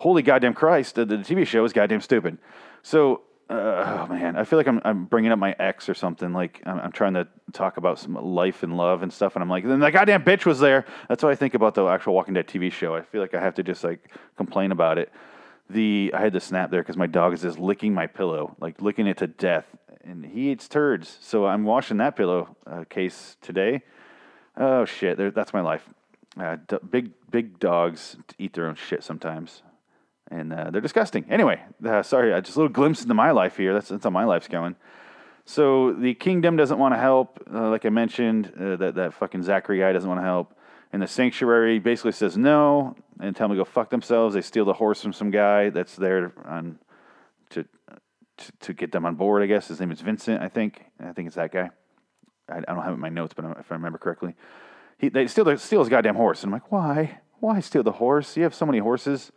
Holy 0.00 0.22
goddamn 0.22 0.54
Christ, 0.54 0.94
the, 0.94 1.04
the 1.04 1.16
TV 1.16 1.46
show 1.46 1.64
is 1.64 1.72
goddamn 1.72 2.00
stupid. 2.00 2.38
So, 2.82 3.22
uh, 3.48 4.06
oh 4.08 4.12
man, 4.12 4.36
I 4.36 4.44
feel 4.44 4.58
like 4.58 4.66
I'm, 4.66 4.80
I'm 4.84 5.04
bringing 5.04 5.30
up 5.30 5.38
my 5.38 5.54
ex 5.58 5.88
or 5.88 5.94
something. 5.94 6.32
Like 6.32 6.62
I'm, 6.66 6.80
I'm 6.80 6.92
trying 6.92 7.14
to 7.14 7.28
talk 7.52 7.76
about 7.76 7.98
some 7.98 8.14
life 8.14 8.62
and 8.62 8.76
love 8.76 9.02
and 9.02 9.12
stuff. 9.12 9.36
And 9.36 9.42
I'm 9.42 9.48
like, 9.48 9.64
then 9.64 9.80
that 9.80 9.92
goddamn 9.92 10.24
bitch 10.24 10.44
was 10.44 10.58
there. 10.58 10.84
That's 11.08 11.22
what 11.22 11.30
I 11.30 11.36
think 11.36 11.54
about 11.54 11.74
the 11.74 11.86
actual 11.86 12.14
Walking 12.14 12.34
Dead 12.34 12.46
TV 12.46 12.72
show. 12.72 12.94
I 12.94 13.02
feel 13.02 13.20
like 13.20 13.34
I 13.34 13.40
have 13.40 13.54
to 13.54 13.62
just 13.62 13.84
like 13.84 14.10
complain 14.36 14.72
about 14.72 14.98
it. 14.98 15.12
The 15.70 16.12
I 16.14 16.20
had 16.20 16.32
to 16.34 16.40
snap 16.40 16.70
there 16.70 16.82
because 16.82 16.96
my 16.96 17.06
dog 17.06 17.32
is 17.32 17.42
just 17.42 17.58
licking 17.58 17.94
my 17.94 18.06
pillow, 18.06 18.56
like 18.60 18.80
licking 18.80 19.06
it 19.06 19.18
to 19.18 19.26
death, 19.26 19.66
and 20.06 20.24
he 20.24 20.50
eats 20.50 20.68
turds. 20.68 21.18
So 21.20 21.46
I'm 21.46 21.64
washing 21.64 21.96
that 21.98 22.16
pillow 22.16 22.56
uh, 22.66 22.84
case 22.88 23.36
today. 23.40 23.82
Oh 24.56 24.84
shit, 24.84 25.18
that's 25.34 25.52
my 25.52 25.60
life. 25.60 25.88
Uh, 26.38 26.56
d- 26.68 26.78
big 26.90 27.10
big 27.30 27.58
dogs 27.58 28.16
eat 28.38 28.52
their 28.54 28.66
own 28.66 28.74
shit 28.74 29.02
sometimes, 29.02 29.62
and 30.30 30.52
uh, 30.52 30.70
they're 30.70 30.80
disgusting. 30.80 31.24
Anyway, 31.30 31.60
uh, 31.84 32.02
sorry, 32.02 32.32
uh, 32.32 32.40
just 32.40 32.56
a 32.56 32.60
little 32.60 32.72
glimpse 32.72 33.02
into 33.02 33.14
my 33.14 33.30
life 33.30 33.56
here. 33.56 33.74
That's 33.74 33.88
that's 33.88 34.04
how 34.04 34.10
my 34.10 34.24
life's 34.24 34.48
going. 34.48 34.76
So 35.44 35.92
the 35.92 36.14
kingdom 36.14 36.56
doesn't 36.56 36.78
want 36.78 36.94
to 36.94 36.98
help, 36.98 37.40
uh, 37.52 37.70
like 37.70 37.86
I 37.86 37.90
mentioned. 37.90 38.52
Uh, 38.58 38.76
that 38.76 38.94
that 38.96 39.14
fucking 39.14 39.42
Zachary 39.42 39.78
guy 39.78 39.92
doesn't 39.92 40.08
want 40.08 40.20
to 40.20 40.24
help, 40.24 40.54
and 40.92 41.00
the 41.00 41.06
sanctuary 41.06 41.78
basically 41.78 42.12
says 42.12 42.36
no 42.36 42.96
and 43.20 43.34
tell 43.34 43.48
them 43.48 43.56
to 43.56 43.60
go 43.62 43.64
fuck 43.64 43.90
themselves. 43.90 44.34
They 44.34 44.42
steal 44.42 44.64
the 44.64 44.74
horse 44.74 45.00
from 45.00 45.12
some 45.12 45.30
guy 45.30 45.70
that's 45.70 45.96
there 45.96 46.32
on 46.44 46.78
to 47.50 47.64
to, 48.60 48.72
get 48.72 48.92
them 48.92 49.06
on 49.06 49.14
board. 49.14 49.42
I 49.42 49.46
guess 49.46 49.68
his 49.68 49.80
name 49.80 49.90
is 49.90 50.00
Vincent. 50.00 50.42
I 50.42 50.48
think 50.48 50.84
I 51.00 51.12
think 51.12 51.26
it's 51.26 51.36
that 51.36 51.52
guy. 51.52 51.70
I, 52.48 52.58
I 52.58 52.60
don't 52.60 52.82
have 52.82 52.92
it 52.92 52.94
in 52.94 53.00
my 53.00 53.08
notes, 53.08 53.34
but 53.34 53.44
if 53.58 53.70
I 53.70 53.74
remember 53.74 53.98
correctly, 53.98 54.34
he 54.98 55.08
they 55.08 55.26
steal 55.26 55.44
the, 55.44 55.58
steal 55.58 55.80
his 55.80 55.88
goddamn 55.88 56.16
horse, 56.16 56.42
and 56.42 56.48
I'm 56.48 56.52
like, 56.52 56.70
why? 56.70 57.20
Why 57.40 57.60
steal 57.60 57.82
the 57.82 57.92
horse? 57.92 58.36
You 58.36 58.44
have 58.44 58.54
so 58.54 58.66
many 58.66 58.78
horses. 58.78 59.32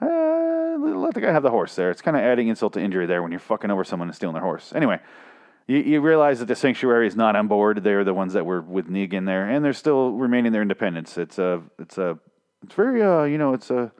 Uh, 0.00 0.76
let 0.78 1.14
the 1.14 1.20
guy 1.20 1.32
have 1.32 1.42
the 1.42 1.50
horse 1.50 1.74
there. 1.74 1.90
It's 1.90 2.02
kind 2.02 2.16
of 2.16 2.22
adding 2.22 2.48
insult 2.48 2.74
to 2.74 2.80
injury 2.80 3.06
there 3.06 3.22
when 3.22 3.30
you're 3.30 3.40
fucking 3.40 3.70
over 3.70 3.84
someone 3.84 4.08
and 4.08 4.14
stealing 4.14 4.34
their 4.34 4.42
horse. 4.42 4.72
Anyway, 4.74 5.00
you, 5.66 5.78
you 5.78 6.00
realize 6.00 6.38
that 6.40 6.46
the 6.46 6.56
sanctuary 6.56 7.06
is 7.06 7.16
not 7.16 7.34
on 7.34 7.48
board. 7.48 7.82
They're 7.82 8.04
the 8.04 8.14
ones 8.14 8.34
that 8.34 8.44
were 8.44 8.60
with 8.60 8.88
Negan 8.88 9.26
there, 9.26 9.48
and 9.48 9.64
they're 9.64 9.72
still 9.72 10.12
remaining 10.12 10.52
their 10.52 10.62
independence. 10.62 11.16
It's 11.16 11.38
a, 11.38 11.62
it's 11.78 11.98
a, 11.98 12.18
it's 12.62 12.74
very, 12.74 13.02
uh, 13.02 13.24
you 13.24 13.38
know, 13.38 13.54
it's 13.54 13.70
a 13.70 13.92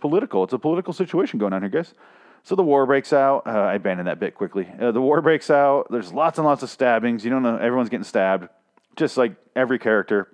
political. 0.00 0.44
It's 0.44 0.52
a 0.52 0.58
political 0.58 0.92
situation 0.92 1.38
going 1.38 1.52
on 1.52 1.62
here, 1.62 1.70
guys. 1.70 1.94
So 2.42 2.54
the 2.54 2.62
war 2.62 2.86
breaks 2.86 3.12
out. 3.12 3.46
Uh, 3.46 3.50
I 3.50 3.74
abandoned 3.74 4.08
that 4.08 4.18
bit 4.18 4.34
quickly. 4.34 4.68
Uh, 4.80 4.92
the 4.92 5.00
war 5.00 5.20
breaks 5.20 5.50
out. 5.50 5.88
There's 5.90 6.12
lots 6.12 6.38
and 6.38 6.46
lots 6.46 6.62
of 6.62 6.70
stabbings. 6.70 7.24
You 7.24 7.30
don't 7.30 7.42
know. 7.42 7.56
Everyone's 7.56 7.90
getting 7.90 8.04
stabbed, 8.04 8.48
just 8.96 9.16
like 9.16 9.34
every 9.54 9.78
character 9.78 10.28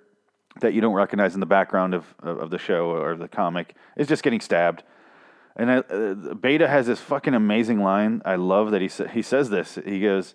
that 0.60 0.72
you 0.72 0.80
don't 0.80 0.94
recognize 0.94 1.34
in 1.34 1.40
the 1.40 1.46
background 1.46 1.94
of 1.94 2.14
of 2.22 2.50
the 2.50 2.58
show 2.58 2.90
or 2.90 3.16
the 3.16 3.28
comic 3.28 3.74
is 3.96 4.08
just 4.08 4.22
getting 4.22 4.40
stabbed. 4.40 4.82
And 5.56 5.70
I, 5.70 5.76
uh, 5.78 6.34
Beta 6.34 6.68
has 6.68 6.86
this 6.86 7.00
fucking 7.00 7.34
amazing 7.34 7.82
line. 7.82 8.22
I 8.24 8.36
love 8.36 8.70
that 8.72 8.82
he 8.82 8.88
sa- 8.88 9.08
he 9.08 9.22
says 9.22 9.50
this. 9.50 9.78
He 9.84 10.00
goes, 10.00 10.34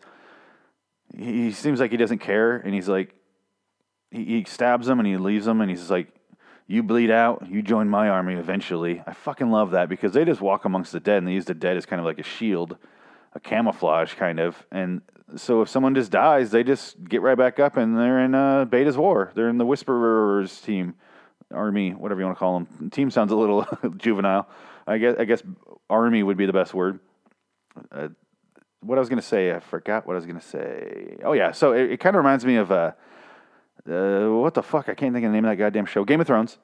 he 1.15 1.45
he 1.45 1.51
seems 1.51 1.79
like 1.79 1.91
he 1.91 1.97
doesn't 1.97 2.19
care, 2.19 2.57
and 2.57 2.73
he's 2.73 2.89
like, 2.89 3.15
he, 4.09 4.25
he 4.25 4.45
stabs 4.45 4.87
him 4.87 4.99
and 4.99 5.07
he 5.07 5.17
leaves 5.17 5.47
him, 5.47 5.61
and 5.61 5.69
he's 5.69 5.89
like, 5.89 6.09
you 6.71 6.81
bleed 6.81 7.11
out, 7.11 7.45
you 7.49 7.61
join 7.61 7.89
my 7.89 8.07
army 8.07 8.35
eventually. 8.35 9.03
I 9.05 9.13
fucking 9.13 9.51
love 9.51 9.71
that 9.71 9.89
because 9.89 10.13
they 10.13 10.23
just 10.23 10.39
walk 10.39 10.63
amongst 10.63 10.93
the 10.93 11.01
dead 11.01 11.17
and 11.17 11.27
they 11.27 11.33
use 11.33 11.45
the 11.45 11.53
dead 11.53 11.75
as 11.75 11.85
kind 11.85 11.99
of 11.99 12.05
like 12.05 12.17
a 12.17 12.23
shield, 12.23 12.77
a 13.33 13.41
camouflage 13.41 14.13
kind 14.13 14.39
of. 14.39 14.65
And 14.71 15.01
so 15.35 15.61
if 15.61 15.69
someone 15.69 15.95
just 15.95 16.11
dies, 16.11 16.49
they 16.51 16.63
just 16.63 17.03
get 17.03 17.21
right 17.21 17.37
back 17.37 17.59
up 17.59 17.75
and 17.75 17.97
they're 17.97 18.23
in 18.23 18.33
uh, 18.33 18.63
Beta's 18.65 18.97
war. 18.97 19.31
They're 19.35 19.49
in 19.49 19.57
the 19.57 19.65
Whisperers 19.65 20.61
team, 20.61 20.95
army, 21.53 21.91
whatever 21.91 22.21
you 22.21 22.25
want 22.25 22.37
to 22.37 22.39
call 22.39 22.59
them. 22.59 22.89
Team 22.89 23.11
sounds 23.11 23.33
a 23.33 23.35
little 23.35 23.67
juvenile. 23.97 24.47
I 24.87 24.97
guess 24.97 25.15
I 25.19 25.25
guess 25.25 25.43
army 25.89 26.23
would 26.23 26.37
be 26.37 26.45
the 26.45 26.53
best 26.53 26.73
word. 26.73 26.99
Uh, 27.91 28.09
what 28.79 28.97
I 28.97 28.99
was 28.99 29.09
gonna 29.09 29.21
say, 29.21 29.51
I 29.51 29.59
forgot 29.59 30.07
what 30.07 30.13
I 30.13 30.15
was 30.15 30.25
gonna 30.25 30.41
say. 30.41 31.17
Oh 31.23 31.33
yeah, 31.33 31.51
so 31.51 31.73
it, 31.73 31.91
it 31.91 31.99
kind 31.99 32.15
of 32.15 32.19
reminds 32.23 32.45
me 32.45 32.55
of 32.55 32.71
uh, 32.71 32.91
uh, 33.89 34.27
what 34.29 34.53
the 34.53 34.63
fuck? 34.63 34.89
I 34.89 34.93
can't 34.93 35.13
think 35.13 35.25
of 35.25 35.31
the 35.31 35.35
name 35.35 35.45
of 35.45 35.51
that 35.51 35.57
goddamn 35.57 35.85
show. 35.85 36.03
Game 36.03 36.21
of 36.21 36.27
Thrones 36.27 36.57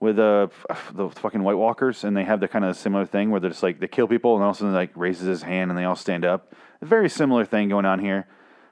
with 0.00 0.18
uh, 0.18 0.48
the 0.92 1.08
fucking 1.10 1.42
White 1.42 1.56
Walkers, 1.56 2.04
and 2.04 2.16
they 2.16 2.24
have 2.24 2.40
the 2.40 2.48
kind 2.48 2.64
of 2.64 2.76
similar 2.76 3.06
thing 3.06 3.30
where 3.30 3.40
they're 3.40 3.50
just 3.50 3.62
like 3.62 3.80
they 3.80 3.88
kill 3.88 4.08
people, 4.08 4.34
and 4.34 4.42
all 4.42 4.50
of 4.50 4.56
a 4.56 4.58
sudden 4.58 4.74
like 4.74 4.90
raises 4.94 5.26
his 5.26 5.42
hand, 5.42 5.70
and 5.70 5.78
they 5.78 5.84
all 5.84 5.96
stand 5.96 6.24
up. 6.24 6.52
Very 6.82 7.08
similar 7.08 7.44
thing 7.44 7.68
going 7.68 7.86
on 7.86 7.98
here. 7.98 8.26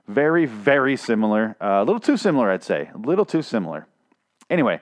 Very, 0.09 0.47
very 0.47 0.97
similar. 0.97 1.57
Uh, 1.61 1.81
a 1.81 1.85
little 1.85 2.01
too 2.01 2.17
similar, 2.17 2.51
I'd 2.51 2.65
say. 2.65 2.91
A 2.95 2.99
little 2.99 3.25
too 3.25 3.43
similar. 3.43 3.87
Anyway, 4.51 4.81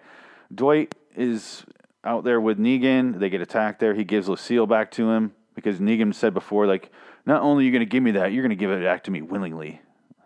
Dwight 0.52 0.94
is 1.14 1.64
out 2.04 2.24
there 2.24 2.40
with 2.40 2.58
Negan. 2.58 3.18
They 3.18 3.28
get 3.28 3.40
attacked 3.40 3.80
there. 3.80 3.94
He 3.94 4.04
gives 4.04 4.28
Lucille 4.28 4.66
back 4.66 4.90
to 4.92 5.10
him 5.10 5.32
because 5.54 5.78
Negan 5.78 6.14
said 6.14 6.32
before, 6.32 6.66
like, 6.66 6.90
not 7.26 7.42
only 7.42 7.64
are 7.64 7.66
you 7.66 7.72
going 7.72 7.80
to 7.80 7.86
give 7.86 8.02
me 8.02 8.12
that, 8.12 8.32
you're 8.32 8.42
going 8.42 8.50
to 8.50 8.56
give 8.56 8.70
it 8.70 8.82
back 8.82 9.04
to 9.04 9.10
me 9.10 9.20
willingly. 9.20 9.82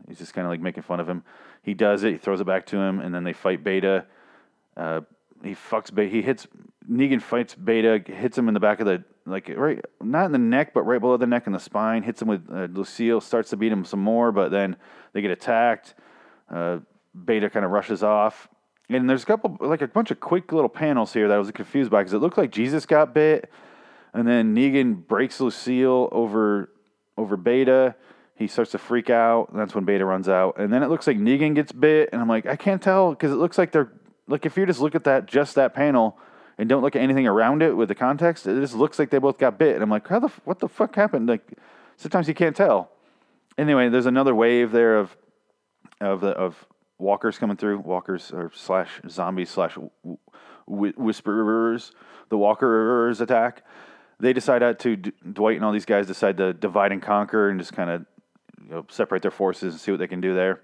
He's 0.08 0.18
just 0.18 0.34
kind 0.34 0.46
of 0.46 0.50
like 0.50 0.60
making 0.60 0.82
fun 0.82 1.00
of 1.00 1.08
him. 1.08 1.22
He 1.62 1.74
does 1.74 2.04
it. 2.04 2.12
He 2.12 2.18
throws 2.18 2.40
it 2.40 2.46
back 2.46 2.66
to 2.66 2.76
him, 2.76 3.00
and 3.00 3.14
then 3.14 3.24
they 3.24 3.32
fight 3.32 3.64
Beta. 3.64 4.04
Uh, 4.76 5.00
he 5.42 5.54
fucks 5.54 5.94
Beta. 5.94 6.10
He 6.10 6.22
hits 6.22 6.46
Negan. 6.90 7.22
Fights 7.22 7.54
Beta. 7.54 8.02
Hits 8.06 8.36
him 8.36 8.48
in 8.48 8.54
the 8.54 8.60
back 8.60 8.80
of 8.80 8.86
the 8.86 9.04
like 9.26 9.50
right, 9.56 9.82
not 10.02 10.26
in 10.26 10.32
the 10.32 10.38
neck, 10.38 10.74
but 10.74 10.82
right 10.82 11.00
below 11.00 11.16
the 11.16 11.26
neck 11.26 11.46
and 11.46 11.54
the 11.54 11.60
spine. 11.60 12.02
Hits 12.02 12.20
him 12.20 12.28
with 12.28 12.46
uh, 12.52 12.68
Lucille. 12.70 13.20
Starts 13.20 13.50
to 13.50 13.56
beat 13.56 13.72
him 13.72 13.84
some 13.84 14.00
more, 14.00 14.32
but 14.32 14.50
then 14.50 14.76
they 15.12 15.22
get 15.22 15.30
attacked. 15.30 15.94
Uh, 16.50 16.78
Beta 17.24 17.48
kind 17.48 17.64
of 17.64 17.70
rushes 17.70 18.02
off, 18.02 18.48
and 18.88 19.08
there's 19.08 19.22
a 19.22 19.26
couple 19.26 19.56
like 19.60 19.82
a 19.82 19.88
bunch 19.88 20.10
of 20.10 20.20
quick 20.20 20.52
little 20.52 20.68
panels 20.68 21.12
here 21.12 21.28
that 21.28 21.34
I 21.34 21.38
was 21.38 21.50
confused 21.52 21.90
by 21.90 22.00
because 22.00 22.12
it 22.12 22.18
looked 22.18 22.36
like 22.36 22.50
Jesus 22.50 22.84
got 22.84 23.14
bit, 23.14 23.50
and 24.12 24.26
then 24.26 24.54
Negan 24.54 25.06
breaks 25.06 25.40
Lucille 25.40 26.08
over 26.12 26.70
over 27.16 27.36
Beta. 27.36 27.94
He 28.36 28.48
starts 28.48 28.72
to 28.72 28.78
freak 28.78 29.10
out, 29.10 29.50
and 29.50 29.60
that's 29.60 29.74
when 29.74 29.84
Beta 29.84 30.04
runs 30.04 30.28
out. 30.28 30.58
And 30.58 30.72
then 30.72 30.82
it 30.82 30.88
looks 30.88 31.06
like 31.06 31.16
Negan 31.18 31.54
gets 31.54 31.70
bit, 31.70 32.10
and 32.12 32.20
I'm 32.20 32.28
like, 32.28 32.46
I 32.46 32.56
can't 32.56 32.82
tell 32.82 33.10
because 33.10 33.30
it 33.30 33.36
looks 33.36 33.58
like 33.58 33.70
they're 33.70 33.92
like 34.26 34.46
if 34.46 34.56
you 34.56 34.66
just 34.66 34.80
look 34.80 34.94
at 34.94 35.04
that 35.04 35.26
just 35.26 35.54
that 35.54 35.74
panel 35.74 36.18
and 36.56 36.68
don't 36.68 36.82
look 36.82 36.96
at 36.96 37.02
anything 37.02 37.26
around 37.26 37.62
it 37.62 37.76
with 37.76 37.88
the 37.88 37.94
context, 37.94 38.46
it 38.46 38.60
just 38.60 38.74
looks 38.74 38.98
like 38.98 39.10
they 39.10 39.18
both 39.18 39.38
got 39.38 39.58
bit. 39.58 39.74
And 39.74 39.82
I'm 39.82 39.90
like, 39.90 40.08
how 40.08 40.18
the 40.18 40.32
what 40.44 40.60
the 40.60 40.68
fuck 40.68 40.94
happened? 40.96 41.28
Like 41.28 41.58
sometimes 41.96 42.28
you 42.28 42.34
can't 42.34 42.56
tell. 42.56 42.90
Anyway, 43.56 43.88
there's 43.88 44.06
another 44.06 44.34
wave 44.34 44.72
there 44.72 44.96
of 44.98 45.16
of 46.00 46.20
the 46.20 46.30
of 46.30 46.66
walkers 46.98 47.38
coming 47.38 47.56
through, 47.56 47.78
walkers 47.78 48.32
or 48.32 48.50
slash 48.54 49.00
zombies 49.08 49.50
slash 49.50 49.76
whisperers, 50.66 51.92
the 52.30 52.38
walkers 52.38 53.20
attack. 53.20 53.62
They 54.20 54.32
decide 54.32 54.78
to 54.78 54.96
Dwight 54.96 55.56
and 55.56 55.64
all 55.64 55.72
these 55.72 55.84
guys 55.84 56.06
decide 56.06 56.36
to 56.38 56.52
divide 56.52 56.92
and 56.92 57.02
conquer 57.02 57.50
and 57.50 57.58
just 57.58 57.72
kind 57.72 57.90
of 57.90 58.06
you 58.64 58.70
know, 58.70 58.86
separate 58.88 59.22
their 59.22 59.30
forces 59.30 59.74
and 59.74 59.80
see 59.80 59.90
what 59.90 59.98
they 59.98 60.06
can 60.06 60.20
do 60.20 60.34
there. 60.34 60.60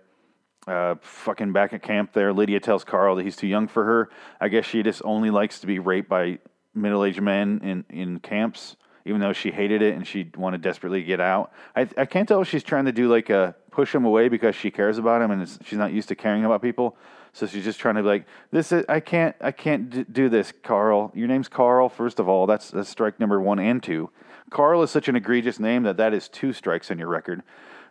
Uh, 0.66 0.94
fucking 1.00 1.52
back 1.52 1.72
at 1.72 1.82
camp 1.82 2.12
there, 2.12 2.32
Lydia 2.32 2.60
tells 2.60 2.84
Carl 2.84 3.16
that 3.16 3.22
he's 3.22 3.36
too 3.36 3.46
young 3.46 3.66
for 3.66 3.84
her. 3.84 4.10
I 4.40 4.48
guess 4.48 4.66
she 4.66 4.82
just 4.82 5.02
only 5.04 5.30
likes 5.30 5.60
to 5.60 5.66
be 5.66 5.78
raped 5.78 6.08
by 6.08 6.38
middle-aged 6.74 7.22
men 7.22 7.60
in 7.62 7.84
in 7.88 8.20
camps, 8.20 8.76
even 9.04 9.20
though 9.20 9.32
she 9.32 9.50
hated 9.50 9.82
it 9.82 9.94
and 9.94 10.06
she 10.06 10.30
wanted 10.36 10.60
desperately 10.60 11.00
to 11.00 11.06
get 11.06 11.20
out. 11.20 11.52
I 11.74 11.88
I 11.96 12.04
can't 12.04 12.28
tell 12.28 12.42
if 12.42 12.48
she's 12.48 12.62
trying 12.62 12.84
to 12.84 12.92
do 12.92 13.08
like 13.08 13.30
a 13.30 13.56
push 13.70 13.94
him 13.94 14.04
away 14.04 14.28
because 14.28 14.54
she 14.54 14.70
cares 14.70 14.98
about 14.98 15.22
him 15.22 15.30
and 15.30 15.48
she's 15.64 15.78
not 15.78 15.92
used 15.92 16.08
to 16.08 16.14
caring 16.14 16.44
about 16.44 16.60
people. 16.60 16.96
So 17.32 17.46
she's 17.46 17.64
just 17.64 17.78
trying 17.78 17.94
to 17.94 18.02
be 18.02 18.08
like 18.08 18.26
this. 18.50 18.72
Is, 18.72 18.84
I 18.88 19.00
can't. 19.00 19.36
I 19.40 19.52
can't 19.52 20.12
do 20.12 20.28
this, 20.28 20.52
Carl. 20.62 21.12
Your 21.14 21.28
name's 21.28 21.48
Carl. 21.48 21.88
First 21.88 22.18
of 22.18 22.28
all, 22.28 22.46
that's, 22.46 22.70
that's 22.70 22.88
strike 22.88 23.20
number 23.20 23.40
one 23.40 23.58
and 23.58 23.82
two. 23.82 24.10
Carl 24.50 24.82
is 24.82 24.90
such 24.90 25.08
an 25.08 25.16
egregious 25.16 25.60
name 25.60 25.84
that 25.84 25.96
that 25.96 26.12
is 26.12 26.28
two 26.28 26.52
strikes 26.52 26.90
on 26.90 26.98
your 26.98 27.08
record. 27.08 27.42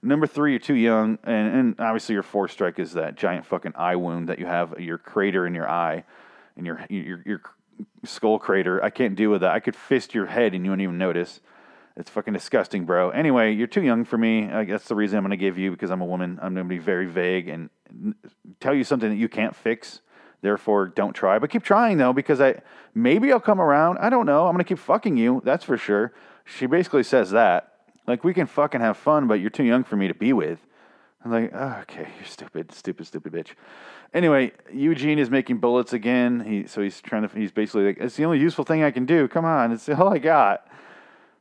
Number 0.02 0.28
three, 0.28 0.52
you're 0.52 0.60
too 0.60 0.76
young, 0.76 1.18
and, 1.24 1.56
and 1.56 1.80
obviously 1.80 2.14
your 2.14 2.24
fourth 2.24 2.52
strike 2.52 2.80
is 2.80 2.94
that 2.94 3.16
giant 3.16 3.46
fucking 3.46 3.74
eye 3.76 3.96
wound 3.96 4.30
that 4.30 4.40
you 4.40 4.46
have, 4.46 4.80
your 4.80 4.98
crater 4.98 5.46
in 5.46 5.54
your 5.54 5.70
eye, 5.70 6.06
and 6.56 6.66
your 6.66 6.86
your 6.90 7.22
your 7.26 7.42
skull 8.06 8.40
crater. 8.40 8.84
I 8.84 8.90
can't 8.90 9.16
deal 9.16 9.30
with 9.30 9.42
that. 9.42 9.52
I 9.52 9.60
could 9.60 9.76
fist 9.76 10.14
your 10.14 10.28
head 10.28 10.54
and 10.54 10.64
you 10.66 10.72
wouldn't 10.72 10.84
even 10.84 10.98
notice. 10.98 11.42
It's 11.96 12.10
fucking 12.10 12.34
disgusting, 12.34 12.86
bro. 12.86 13.10
Anyway, 13.10 13.54
you're 13.54 13.68
too 13.68 13.82
young 13.82 14.06
for 14.06 14.18
me. 14.18 14.48
That's 14.48 14.88
the 14.88 14.96
reason 14.96 15.18
I'm 15.18 15.24
going 15.24 15.32
to 15.32 15.38
give 15.38 15.58
you 15.58 15.72
because 15.72 15.92
I'm 15.92 16.02
a 16.02 16.06
woman. 16.06 16.40
I'm 16.42 16.54
going 16.54 16.66
to 16.66 16.70
be 16.70 16.78
very 16.78 17.08
vague 17.08 17.50
and 17.50 17.70
tell 18.62 18.74
you 18.74 18.86
something 18.86 19.10
that 19.10 19.18
you 19.18 19.28
can't 19.28 19.56
fix. 19.56 20.02
Therefore, 20.42 20.88
don't 20.88 21.14
try. 21.14 21.40
But 21.40 21.50
keep 21.50 21.64
trying 21.64 21.98
though, 21.98 22.14
because 22.14 22.40
I 22.40 22.62
maybe 22.94 23.34
I'll 23.34 23.42
come 23.42 23.60
around. 23.60 23.98
I 23.98 24.10
don't 24.10 24.26
know. 24.26 24.48
I'm 24.48 24.54
going 24.54 24.64
to 24.64 24.68
keep 24.68 24.80
fucking 24.80 25.18
you. 25.18 25.42
That's 25.44 25.66
for 25.66 25.78
sure. 25.78 26.14
She 26.46 26.66
basically 26.66 27.04
says 27.04 27.32
that. 27.32 27.74
Like 28.10 28.24
we 28.24 28.34
can 28.34 28.48
fucking 28.48 28.82
have 28.82 28.98
fun, 28.98 29.28
but 29.28 29.36
you're 29.36 29.52
too 29.52 29.64
young 29.64 29.84
for 29.84 29.96
me 29.96 30.08
to 30.08 30.16
be 30.16 30.34
with. 30.34 30.60
I'm 31.24 31.32
like, 31.32 31.52
oh, 31.54 31.78
okay, 31.82 32.08
you're 32.18 32.26
stupid, 32.26 32.72
stupid, 32.72 33.06
stupid 33.06 33.32
bitch. 33.32 33.50
Anyway, 34.14 34.52
Eugene 34.74 35.20
is 35.20 35.30
making 35.30 35.58
bullets 35.58 35.94
again. 35.94 36.40
He 36.40 36.66
so 36.66 36.82
he's 36.82 37.02
trying 37.02 37.28
to. 37.28 37.38
He's 37.38 37.52
basically 37.52 37.86
like, 37.86 37.98
it's 38.00 38.16
the 38.16 38.26
only 38.26 38.40
useful 38.40 38.66
thing 38.66 38.84
I 38.84 38.90
can 38.90 39.06
do. 39.06 39.28
Come 39.28 39.46
on, 39.46 39.72
it's 39.72 39.88
all 39.90 40.12
I 40.12 40.18
got. 40.18 40.68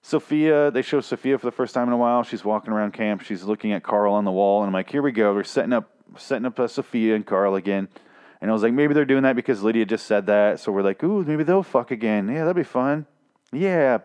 Sophia, 0.02 0.70
they 0.70 0.82
show 0.82 1.00
Sophia 1.00 1.38
for 1.38 1.46
the 1.46 1.52
first 1.52 1.72
time 1.72 1.88
in 1.88 1.94
a 1.94 1.96
while. 1.96 2.22
She's 2.22 2.44
walking 2.44 2.72
around 2.72 2.92
camp. 2.92 3.22
She's 3.22 3.44
looking 3.44 3.72
at 3.72 3.82
Carl 3.82 4.12
on 4.12 4.24
the 4.24 4.30
wall, 4.30 4.62
and 4.62 4.68
I'm 4.68 4.74
like, 4.74 4.90
here 4.90 5.02
we 5.02 5.10
go. 5.10 5.32
We're 5.32 5.44
setting 5.44 5.72
up, 5.72 5.90
setting 6.18 6.44
up 6.44 6.60
uh, 6.60 6.68
Sophia 6.68 7.14
and 7.14 7.24
Carl 7.24 7.54
again. 7.54 7.88
And 8.42 8.50
I 8.50 8.54
was 8.54 8.62
like, 8.62 8.74
maybe 8.74 8.92
they're 8.92 9.06
doing 9.06 9.22
that 9.22 9.36
because 9.36 9.62
Lydia 9.62 9.86
just 9.86 10.06
said 10.06 10.26
that. 10.26 10.60
So 10.60 10.70
we're 10.70 10.82
like, 10.82 11.02
ooh, 11.02 11.24
maybe 11.24 11.44
they'll 11.44 11.62
fuck 11.62 11.90
again. 11.90 12.28
Yeah, 12.28 12.40
that'd 12.40 12.56
be 12.56 12.62
fun. 12.62 13.06
Yeah, 13.52 13.98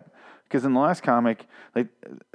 because 0.44 0.66
in 0.66 0.74
the 0.74 0.80
last 0.80 1.04
comic, 1.04 1.46
like 1.76 1.88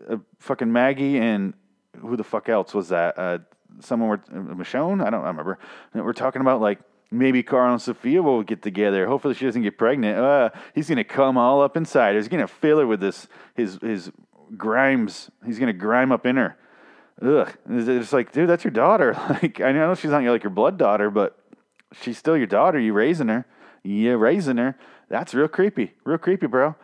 uh, 0.09 0.17
fucking 0.39 0.73
Maggie 0.73 1.19
and 1.19 1.55
who 2.01 2.17
the 2.17 2.25
fuck 2.25 2.49
else 2.49 2.75
was 2.75 2.89
that? 2.89 3.19
Uh, 3.19 3.39
someone 3.81 4.09
were 4.09 4.23
uh, 4.31 4.55
Michonne. 4.55 5.05
I 5.05 5.11
don't 5.11 5.25
remember. 5.25 5.59
We're 5.95 6.13
talking 6.13 6.41
about 6.41 6.61
like 6.61 6.81
maybe 7.11 7.43
Carl 7.43 7.73
and 7.73 7.83
Sophia 7.83 8.23
will 8.23 8.43
get 8.43 8.63
together. 8.63 9.07
Hopefully, 9.07 9.35
she 9.35 9.45
doesn't 9.45 9.63
get 9.63 9.79
pregnant. 9.79 10.19
Uh, 10.19 10.51
he's 10.75 10.89
gonna 10.89 11.05
come 11.05 11.37
all 11.37 11.63
up 11.63 11.77
inside. 11.77 12.17
He's 12.17 12.29
gonna 12.29 12.49
fill 12.49 12.79
her 12.79 12.87
with 12.87 13.01
this 13.01 13.29
his 13.55 13.79
his 13.83 14.11
grimes. 14.57 15.31
He's 15.45 15.59
gonna 15.59 15.73
grime 15.73 16.13
up 16.13 16.27
in 16.27 16.37
her. 16.37 16.57
Ugh. 17.21 17.53
It's 17.69 18.13
like, 18.13 18.33
dude, 18.33 18.49
that's 18.49 18.65
your 18.65 18.71
daughter. 18.71 19.17
Like, 19.43 19.61
I 19.61 19.73
know 19.73 19.95
she's 19.95 20.11
not 20.11 20.23
like 20.23 20.43
your 20.43 20.51
blood 20.51 20.79
daughter, 20.79 21.11
but 21.11 21.39
she's 22.01 22.19
still 22.19 22.37
your 22.37 22.47
daughter. 22.47 22.79
You 22.79 22.93
raising 22.93 23.29
her. 23.29 23.47
You 23.83 24.17
raising 24.17 24.57
her. 24.57 24.77
That's 25.09 25.35
real 25.35 25.49
creepy. 25.49 25.95
Real 26.05 26.19
creepy, 26.19 26.47
bro. 26.47 26.77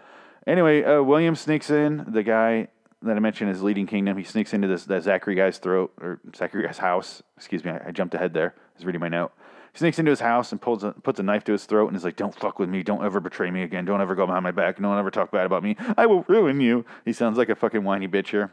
Anyway, 0.46 0.82
uh, 0.84 1.02
William 1.02 1.34
sneaks 1.34 1.70
in. 1.70 2.04
The 2.08 2.22
guy 2.22 2.68
that 3.02 3.16
I 3.16 3.20
mentioned 3.20 3.50
is 3.50 3.62
leading 3.62 3.86
Kingdom. 3.86 4.16
He 4.16 4.24
sneaks 4.24 4.52
into 4.52 4.68
this 4.68 4.84
that 4.84 5.02
Zachary 5.02 5.34
guy's 5.34 5.58
throat 5.58 5.92
or 6.00 6.20
Zachary 6.36 6.64
guy's 6.64 6.78
house. 6.78 7.22
Excuse 7.36 7.64
me, 7.64 7.70
I, 7.70 7.88
I 7.88 7.90
jumped 7.90 8.14
ahead 8.14 8.34
there. 8.34 8.54
I 8.56 8.78
was 8.78 8.84
reading 8.84 9.00
my 9.00 9.08
note. 9.08 9.32
He 9.72 9.78
sneaks 9.78 9.98
into 9.98 10.10
his 10.10 10.20
house 10.20 10.52
and 10.52 10.60
pulls 10.60 10.84
a, 10.84 10.92
puts 10.92 11.18
a 11.18 11.22
knife 11.22 11.44
to 11.44 11.52
his 11.52 11.64
throat 11.64 11.88
and 11.88 11.96
is 11.96 12.04
like, 12.04 12.16
"Don't 12.16 12.34
fuck 12.34 12.58
with 12.58 12.68
me. 12.68 12.82
Don't 12.82 13.04
ever 13.04 13.20
betray 13.20 13.50
me 13.50 13.62
again. 13.62 13.84
Don't 13.84 14.00
ever 14.00 14.14
go 14.14 14.26
behind 14.26 14.44
my 14.44 14.52
back. 14.52 14.78
No 14.80 14.90
one 14.90 14.98
ever 14.98 15.10
talk 15.10 15.30
bad 15.32 15.46
about 15.46 15.62
me. 15.62 15.76
I 15.96 16.06
will 16.06 16.22
ruin 16.28 16.60
you." 16.60 16.84
He 17.04 17.12
sounds 17.12 17.38
like 17.38 17.48
a 17.48 17.56
fucking 17.56 17.84
whiny 17.84 18.08
bitch 18.08 18.28
here. 18.28 18.52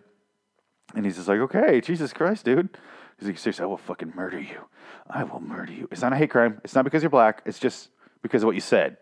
And 0.95 1.05
he's 1.05 1.17
just 1.17 1.27
like, 1.27 1.39
"Okay, 1.39 1.81
Jesus 1.81 2.13
Christ, 2.13 2.45
dude." 2.45 2.69
He's 3.19 3.27
like, 3.27 3.37
"Seriously, 3.37 3.63
I 3.63 3.67
will 3.67 3.77
fucking 3.77 4.13
murder 4.15 4.39
you. 4.39 4.61
I 5.09 5.23
will 5.23 5.41
murder 5.41 5.73
you. 5.73 5.87
It's 5.91 6.01
not 6.01 6.13
a 6.13 6.15
hate 6.15 6.31
crime. 6.31 6.59
It's 6.63 6.73
not 6.73 6.85
because 6.85 7.03
you're 7.03 7.09
black. 7.09 7.41
It's 7.45 7.59
just 7.59 7.89
because 8.23 8.43
of 8.43 8.47
what 8.47 8.55
you 8.55 8.61
said. 8.61 8.97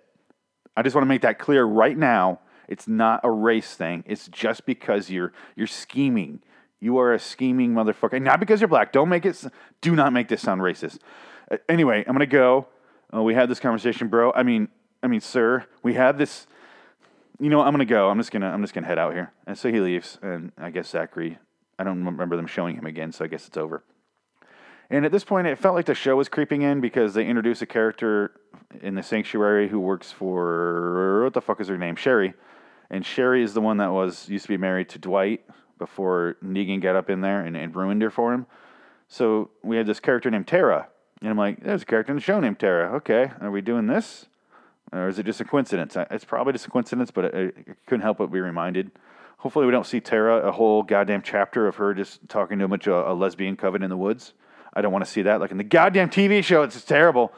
I 0.75 0.81
just 0.81 0.96
want 0.96 1.03
to 1.03 1.10
make 1.10 1.22
that 1.22 1.39
clear 1.39 1.63
right 1.63 1.98
now. 1.98 2.39
It's 2.70 2.88
not 2.88 3.22
a 3.24 3.32
race 3.32 3.74
thing. 3.74 4.04
It's 4.06 4.28
just 4.28 4.66
because 4.66 5.10
you're 5.10 5.34
you're 5.56 5.68
scheming. 5.68 6.42
You 6.80 7.00
are 7.00 7.14
a 7.14 7.20
scheming 7.20 7.74
motherfucker. 7.74 8.14
And 8.14 8.24
not 8.24 8.40
because 8.40 8.62
you're 8.62 8.68
black. 8.68 8.94
Don't 8.94 9.10
make 9.10 9.26
it. 9.26 9.44
Do 9.82 9.96
not 9.96 10.14
make 10.14 10.28
this 10.30 10.42
sound 10.42 10.62
racist. 10.62 11.00
Uh, 11.52 11.58
anyway, 11.68 12.06
I'm 12.08 12.14
gonna 12.14 12.28
go. 12.28 12.68
Uh, 13.14 13.24
we 13.24 13.34
had 13.34 13.50
this 13.50 13.60
conversation, 13.60 14.08
bro. 14.08 14.32
I 14.34 14.44
mean, 14.44 14.70
I 15.02 15.08
mean, 15.08 15.20
sir. 15.20 15.66
We 15.82 15.96
had 15.96 16.18
this. 16.20 16.46
You 17.40 17.50
know, 17.50 17.62
I'm 17.62 17.72
gonna 17.72 17.86
go. 17.86 18.10
I'm 18.10 18.20
just 18.20 18.32
gonna. 18.32 18.50
I'm 18.50 18.62
just 18.62 18.76
gonna 18.76 18.88
head 18.88 19.00
out 19.00 19.14
here. 19.14 19.34
And 19.48 19.58
so 19.58 19.72
he 19.72 19.80
leaves, 19.80 20.20
and 20.22 20.52
I 20.58 20.70
guess 20.70 20.90
Zachary. 20.90 21.40
I 21.80 21.84
don't 21.84 22.06
remember 22.06 22.36
them 22.36 22.48
showing 22.48 22.76
him 22.76 22.86
again, 22.86 23.12
so 23.12 23.26
I 23.26 23.30
guess 23.30 23.48
it's 23.48 23.58
over. 23.58 23.84
And 24.92 25.06
at 25.06 25.12
this 25.12 25.24
point, 25.24 25.48
it 25.48 25.58
felt 25.58 25.76
like 25.76 25.86
the 25.86 25.96
show 25.96 26.16
was 26.16 26.30
creeping 26.30 26.62
in 26.62 26.82
because 26.82 27.14
they 27.14 27.26
introduce 27.26 27.62
a 27.62 27.66
character 27.66 28.32
in 28.82 28.96
the 28.96 29.04
sanctuary 29.04 29.70
who 29.70 29.80
works 29.80 30.12
for 30.12 31.24
what 31.24 31.34
the 31.34 31.42
fuck 31.42 31.60
is 31.62 31.68
her 31.68 31.78
name? 31.78 31.96
Sherry. 31.96 32.34
And 32.89 33.05
Sherry 33.05 33.43
is 33.43 33.53
the 33.53 33.62
one 33.62 33.77
that 33.77 33.91
was 33.91 34.27
used 34.29 34.46
to 34.46 34.50
be 34.50 34.58
married 34.58 34.89
to 34.89 35.00
Dwight 35.00 35.46
before 35.77 36.38
Negan 36.43 36.81
got 36.81 36.96
up 36.96 37.10
in 37.10 37.22
there 37.22 37.41
and, 37.41 37.55
and 37.55 37.75
ruined 37.75 38.01
her 38.01 38.10
for 38.10 38.34
him. 38.34 38.46
So 39.08 39.50
we 39.63 39.77
had 39.77 39.88
this 39.88 40.00
character 40.00 40.29
named 40.29 40.48
Tara. 40.48 40.88
And 41.22 41.29
I'm 41.29 41.38
like, 41.38 41.63
there's 41.63 41.81
a 41.81 41.86
character 41.86 42.12
in 42.12 42.17
the 42.17 42.22
show 42.22 42.39
named 42.39 42.60
Tara. 42.60 42.96
Okay, 42.98 43.31
are 43.41 43.51
we 43.51 43.62
doing 43.62 43.88
this? 43.88 44.27
Or 44.91 45.08
is 45.08 45.19
it 45.19 45.25
just 45.25 45.41
a 45.41 45.46
coincidence? 45.46 45.96
It's 46.10 46.25
probably 46.25 46.53
just 46.53 46.67
a 46.67 46.69
coincidence, 46.69 47.12
but 47.12 47.36
I, 47.36 47.51
couldn't 47.86 48.01
help 48.01 48.17
but 48.17 48.31
be 48.31 48.39
reminded. 48.39 48.91
Hopefully, 49.38 49.65
we 49.65 49.72
don't 49.72 49.86
see 49.86 50.00
Tara 50.00 50.48
a 50.48 50.51
whole 50.51 50.84
goddamn 50.84 51.22
chapter 51.22 51.67
of 51.67 51.75
her 51.75 51.93
just 51.93 52.27
talking 52.27 52.60
to 52.60 52.65
a 52.65 52.67
bunch 52.67 52.88
of 52.88 53.08
a 53.08 53.13
lesbian 53.13 53.55
coven 53.55 53.84
in 53.84 53.89
the 53.89 53.98
woods. 53.98 54.34
I 54.74 54.81
don't 54.81 54.91
want 54.91 55.05
to 55.05 55.12
see 55.12 55.22
that. 55.24 55.39
Like 55.39 55.51
in 55.51 55.58
the 55.58 55.63
goddamn 55.63 56.10
TV 56.10 56.43
show, 56.43 56.63
it's 56.63 56.75
just 56.75 56.88
terrible. 56.88 57.31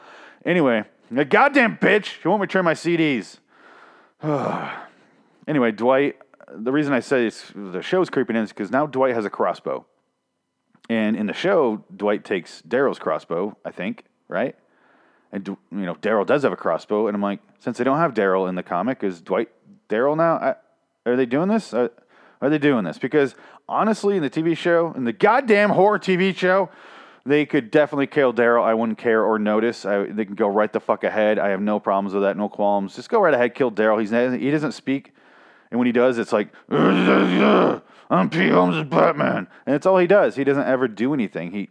Anyway, 0.44 0.84
the 1.10 1.24
goddamn 1.24 1.76
bitch. 1.76 2.20
She 2.20 2.28
won't 2.28 2.40
return 2.40 2.64
my 2.64 2.74
CDs. 2.74 3.38
anyway, 5.46 5.72
Dwight. 5.72 6.16
The 6.54 6.72
reason 6.72 6.92
I 6.92 7.00
say 7.00 7.30
the 7.54 7.80
show's 7.80 8.10
creeping 8.10 8.36
in 8.36 8.42
is 8.42 8.50
because 8.50 8.70
now 8.70 8.86
Dwight 8.86 9.14
has 9.14 9.24
a 9.24 9.30
crossbow, 9.30 9.86
and 10.90 11.16
in 11.16 11.26
the 11.26 11.32
show, 11.32 11.84
Dwight 11.94 12.24
takes 12.24 12.62
Daryl's 12.62 12.98
crossbow. 12.98 13.56
I 13.64 13.70
think, 13.70 14.04
right? 14.28 14.56
And 15.30 15.48
you 15.48 15.58
know, 15.70 15.94
Daryl 15.94 16.26
does 16.26 16.42
have 16.42 16.52
a 16.52 16.56
crossbow, 16.56 17.06
and 17.06 17.14
I'm 17.14 17.22
like, 17.22 17.40
since 17.58 17.78
they 17.78 17.84
don't 17.84 17.98
have 17.98 18.12
Daryl 18.12 18.48
in 18.48 18.54
the 18.54 18.62
comic, 18.62 19.02
is 19.02 19.20
Dwight 19.20 19.48
Daryl 19.88 20.16
now? 20.16 20.34
I, 20.34 20.54
are 21.06 21.16
they 21.16 21.26
doing 21.26 21.48
this? 21.48 21.72
Are, 21.72 21.90
are 22.42 22.50
they 22.50 22.58
doing 22.58 22.84
this? 22.84 22.98
Because 22.98 23.34
honestly, 23.68 24.16
in 24.16 24.22
the 24.22 24.30
TV 24.30 24.56
show, 24.56 24.92
in 24.94 25.04
the 25.04 25.12
goddamn 25.12 25.70
horror 25.70 25.98
TV 25.98 26.36
show, 26.36 26.68
they 27.24 27.46
could 27.46 27.70
definitely 27.70 28.08
kill 28.08 28.34
Daryl. 28.34 28.64
I 28.64 28.74
wouldn't 28.74 28.98
care 28.98 29.24
or 29.24 29.38
notice. 29.38 29.86
I, 29.86 30.04
they 30.04 30.24
can 30.24 30.34
go 30.34 30.48
right 30.48 30.72
the 30.72 30.80
fuck 30.80 31.04
ahead. 31.04 31.38
I 31.38 31.50
have 31.50 31.60
no 31.60 31.78
problems 31.78 32.14
with 32.14 32.24
that, 32.24 32.36
no 32.36 32.48
qualms. 32.48 32.96
Just 32.96 33.08
go 33.08 33.20
right 33.20 33.32
ahead, 33.32 33.54
kill 33.54 33.70
Daryl. 33.70 34.00
He's 34.00 34.10
he 34.10 34.50
doesn't 34.50 34.72
speak, 34.72 35.11
and 35.72 35.78
when 35.78 35.86
he 35.86 35.92
does, 35.92 36.18
it's 36.18 36.32
like 36.32 36.50
I'm 36.70 38.28
P. 38.28 38.50
Holmes 38.50 38.76
as 38.76 38.84
Batman, 38.84 39.48
and 39.64 39.74
it's 39.74 39.86
all 39.86 39.96
he 39.96 40.06
does. 40.06 40.36
He 40.36 40.44
doesn't 40.44 40.66
ever 40.66 40.86
do 40.86 41.14
anything. 41.14 41.50
He 41.50 41.70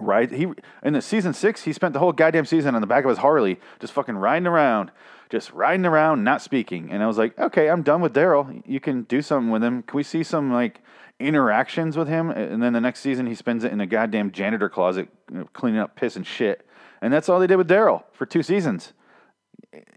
right 0.00 0.30
he 0.30 0.46
in 0.84 0.92
the 0.92 1.02
season 1.02 1.34
six, 1.34 1.64
he 1.64 1.72
spent 1.72 1.94
the 1.94 1.98
whole 1.98 2.12
goddamn 2.12 2.46
season 2.46 2.76
on 2.76 2.80
the 2.80 2.86
back 2.86 3.02
of 3.02 3.10
his 3.10 3.18
Harley, 3.18 3.58
just 3.80 3.92
fucking 3.92 4.16
riding 4.16 4.46
around, 4.46 4.92
just 5.30 5.52
riding 5.52 5.84
around, 5.84 6.22
not 6.22 6.42
speaking. 6.42 6.92
And 6.92 7.02
I 7.02 7.08
was 7.08 7.18
like, 7.18 7.36
okay, 7.36 7.68
I'm 7.68 7.82
done 7.82 8.02
with 8.02 8.14
Daryl. 8.14 8.62
You 8.64 8.78
can 8.78 9.02
do 9.02 9.20
something 9.20 9.50
with 9.50 9.64
him. 9.64 9.82
Can 9.82 9.96
we 9.96 10.04
see 10.04 10.22
some 10.22 10.52
like 10.52 10.80
interactions 11.18 11.96
with 11.96 12.06
him, 12.06 12.30
and 12.30 12.62
then 12.62 12.72
the 12.72 12.80
next 12.80 13.00
season 13.00 13.26
he 13.26 13.34
spends 13.34 13.64
it 13.64 13.72
in 13.72 13.80
a 13.80 13.86
goddamn 13.86 14.30
janitor 14.30 14.68
closet 14.68 15.08
you 15.28 15.38
know, 15.38 15.48
cleaning 15.52 15.80
up 15.80 15.96
piss 15.96 16.14
and 16.14 16.24
shit. 16.26 16.64
And 17.00 17.12
that's 17.12 17.28
all 17.28 17.40
they 17.40 17.48
did 17.48 17.56
with 17.56 17.68
Daryl 17.68 18.04
for 18.12 18.26
two 18.26 18.44
seasons. 18.44 18.92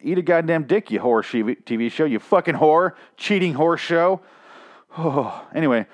Eat 0.01 0.17
a 0.17 0.21
goddamn 0.21 0.63
dick, 0.63 0.89
you 0.89 0.99
horror 0.99 1.23
TV 1.23 1.91
show, 1.91 2.05
you 2.05 2.19
fucking 2.19 2.55
whore, 2.55 2.93
cheating 3.17 3.53
horse 3.55 3.81
show. 3.81 4.21
Oh. 4.97 5.41
Anyway, 5.55 5.85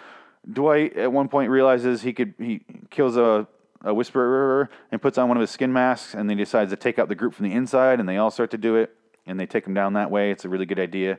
Dwight 0.51 0.97
at 0.97 1.11
one 1.11 1.27
point 1.27 1.51
realizes 1.51 2.01
he 2.01 2.13
could 2.13 2.33
he 2.39 2.61
kills 2.89 3.15
a 3.15 3.47
a 3.83 3.93
whisperer 3.93 4.69
and 4.91 5.01
puts 5.01 5.17
on 5.17 5.27
one 5.27 5.37
of 5.37 5.41
his 5.41 5.49
skin 5.49 5.73
masks, 5.73 6.13
and 6.13 6.29
then 6.29 6.37
he 6.37 6.43
decides 6.43 6.71
to 6.71 6.75
take 6.75 6.99
out 6.99 7.09
the 7.09 7.15
group 7.15 7.33
from 7.33 7.47
the 7.47 7.53
inside, 7.53 7.99
and 7.99 8.07
they 8.07 8.17
all 8.17 8.31
start 8.31 8.51
to 8.51 8.57
do 8.57 8.75
it, 8.75 8.95
and 9.25 9.39
they 9.39 9.45
take 9.45 9.65
him 9.65 9.73
down 9.73 9.93
that 9.93 10.11
way. 10.11 10.31
It's 10.31 10.45
a 10.45 10.49
really 10.49 10.65
good 10.65 10.79
idea. 10.79 11.17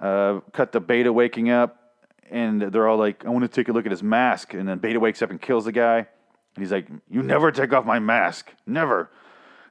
Uh, 0.00 0.40
cut 0.52 0.72
the 0.72 0.80
beta 0.80 1.12
waking 1.12 1.50
up, 1.50 1.94
and 2.30 2.62
they're 2.62 2.88
all 2.88 2.96
like, 2.96 3.24
I 3.24 3.28
want 3.28 3.42
to 3.42 3.48
take 3.48 3.68
a 3.68 3.72
look 3.72 3.84
at 3.84 3.92
his 3.92 4.02
mask. 4.02 4.54
And 4.54 4.66
then 4.68 4.78
Beta 4.78 4.98
wakes 4.98 5.22
up 5.22 5.30
and 5.30 5.40
kills 5.40 5.66
the 5.66 5.72
guy. 5.72 5.98
And 5.98 6.06
he's 6.58 6.72
like, 6.72 6.88
You 7.08 7.22
never 7.22 7.52
take 7.52 7.72
off 7.72 7.84
my 7.84 7.98
mask. 7.98 8.52
Never. 8.66 9.10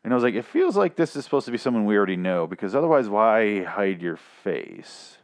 And 0.03 0.13
I 0.13 0.15
was 0.15 0.23
like, 0.23 0.33
it 0.33 0.45
feels 0.45 0.75
like 0.75 0.95
this 0.95 1.15
is 1.15 1.23
supposed 1.23 1.45
to 1.45 1.51
be 1.51 1.57
someone 1.57 1.85
we 1.85 1.95
already 1.95 2.15
know 2.15 2.47
because 2.47 2.73
otherwise, 2.73 3.07
why 3.07 3.63
hide 3.63 4.01
your 4.01 4.17
face? 4.43 5.17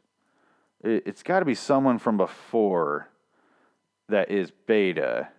It, 0.84 1.04
it's 1.06 1.24
got 1.24 1.40
to 1.40 1.46
be 1.46 1.56
someone 1.56 1.98
from 1.98 2.18
before 2.18 3.10
that 4.10 4.30
is 4.30 4.52
Beta. 4.68 5.30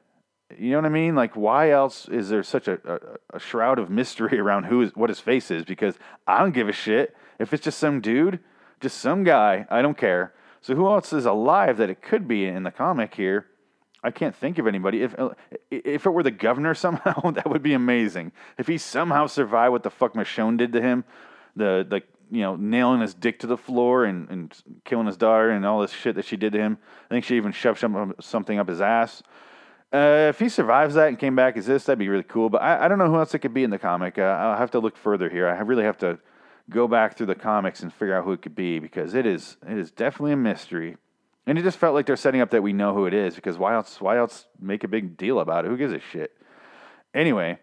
You 0.56 0.70
know 0.72 0.78
what 0.78 0.86
I 0.86 0.90
mean? 0.90 1.14
Like, 1.14 1.36
why 1.36 1.70
else 1.70 2.08
is 2.08 2.30
there 2.30 2.42
such 2.42 2.68
a, 2.68 2.80
a, 2.84 3.36
a 3.36 3.38
shroud 3.38 3.78
of 3.78 3.90
mystery 3.90 4.38
around 4.40 4.64
who 4.64 4.82
is 4.82 4.94
what 4.96 5.10
his 5.10 5.20
face 5.20 5.50
is? 5.50 5.64
Because 5.64 5.96
I 6.26 6.40
don't 6.40 6.54
give 6.54 6.68
a 6.68 6.72
shit 6.72 7.16
if 7.38 7.52
it's 7.52 7.64
just 7.64 7.78
some 7.78 8.00
dude, 8.00 8.40
just 8.80 8.98
some 8.98 9.22
guy. 9.24 9.66
I 9.70 9.82
don't 9.82 9.96
care. 9.96 10.32
So 10.60 10.74
who 10.74 10.88
else 10.88 11.12
is 11.12 11.26
alive 11.26 11.76
that 11.76 11.90
it 11.90 12.02
could 12.02 12.26
be 12.26 12.44
in 12.44 12.64
the 12.64 12.72
comic 12.72 13.14
here? 13.14 13.46
I 14.02 14.10
can't 14.10 14.34
think 14.34 14.58
of 14.58 14.66
anybody. 14.66 15.02
If 15.02 15.14
if 15.70 16.06
it 16.06 16.10
were 16.10 16.22
the 16.22 16.30
governor 16.30 16.74
somehow, 16.86 17.30
that 17.32 17.48
would 17.48 17.62
be 17.62 17.74
amazing. 17.74 18.32
If 18.56 18.66
he 18.66 18.78
somehow 18.78 19.26
survived 19.26 19.72
what 19.72 19.82
the 19.82 19.90
fuck 19.90 20.14
Michonne 20.14 20.56
did 20.56 20.72
to 20.72 20.80
him, 20.80 21.04
the 21.56 21.86
the 21.88 22.02
you 22.30 22.42
know 22.42 22.56
nailing 22.56 23.00
his 23.00 23.14
dick 23.14 23.40
to 23.40 23.46
the 23.46 23.56
floor 23.56 24.04
and, 24.04 24.28
and 24.30 24.62
killing 24.84 25.06
his 25.06 25.16
daughter 25.16 25.50
and 25.50 25.64
all 25.66 25.80
this 25.80 25.92
shit 25.92 26.14
that 26.16 26.24
she 26.24 26.36
did 26.36 26.52
to 26.52 26.58
him. 26.58 26.78
I 27.10 27.14
think 27.14 27.24
she 27.24 27.36
even 27.36 27.52
shoved 27.52 27.80
some, 27.80 28.14
something 28.20 28.58
up 28.58 28.68
his 28.68 28.80
ass. 28.80 29.22
Uh, 29.92 30.26
if 30.28 30.38
he 30.38 30.50
survives 30.50 30.94
that 30.94 31.08
and 31.08 31.18
came 31.18 31.34
back 31.34 31.56
as 31.56 31.64
this, 31.64 31.84
that'd 31.84 31.98
be 31.98 32.10
really 32.10 32.22
cool. 32.22 32.50
But 32.50 32.60
I, 32.60 32.84
I 32.84 32.88
don't 32.88 32.98
know 32.98 33.08
who 33.08 33.16
else 33.16 33.34
it 33.34 33.38
could 33.38 33.54
be 33.54 33.64
in 33.64 33.70
the 33.70 33.78
comic. 33.78 34.18
Uh, 34.18 34.22
I'll 34.22 34.58
have 34.58 34.70
to 34.72 34.80
look 34.80 34.98
further 34.98 35.30
here. 35.30 35.48
I 35.48 35.58
really 35.60 35.84
have 35.84 35.96
to 35.98 36.18
go 36.68 36.86
back 36.86 37.16
through 37.16 37.26
the 37.26 37.34
comics 37.34 37.80
and 37.80 37.92
figure 37.92 38.14
out 38.14 38.24
who 38.24 38.32
it 38.32 38.42
could 38.42 38.54
be 38.54 38.78
because 38.78 39.14
it 39.14 39.24
is 39.24 39.56
it 39.66 39.78
is 39.78 39.90
definitely 39.90 40.32
a 40.32 40.36
mystery. 40.36 40.96
And 41.48 41.58
it 41.58 41.62
just 41.62 41.78
felt 41.78 41.94
like 41.94 42.04
they're 42.04 42.14
setting 42.14 42.42
up 42.42 42.50
that 42.50 42.62
we 42.62 42.74
know 42.74 42.92
who 42.92 43.06
it 43.06 43.14
is 43.14 43.34
because 43.34 43.56
why 43.56 43.74
else 43.74 44.02
why 44.02 44.18
else 44.18 44.44
make 44.60 44.84
a 44.84 44.88
big 44.88 45.16
deal 45.16 45.40
about 45.40 45.64
it? 45.64 45.68
Who 45.68 45.78
gives 45.78 45.94
a 45.94 45.98
shit? 45.98 46.32
Anyway, 47.14 47.58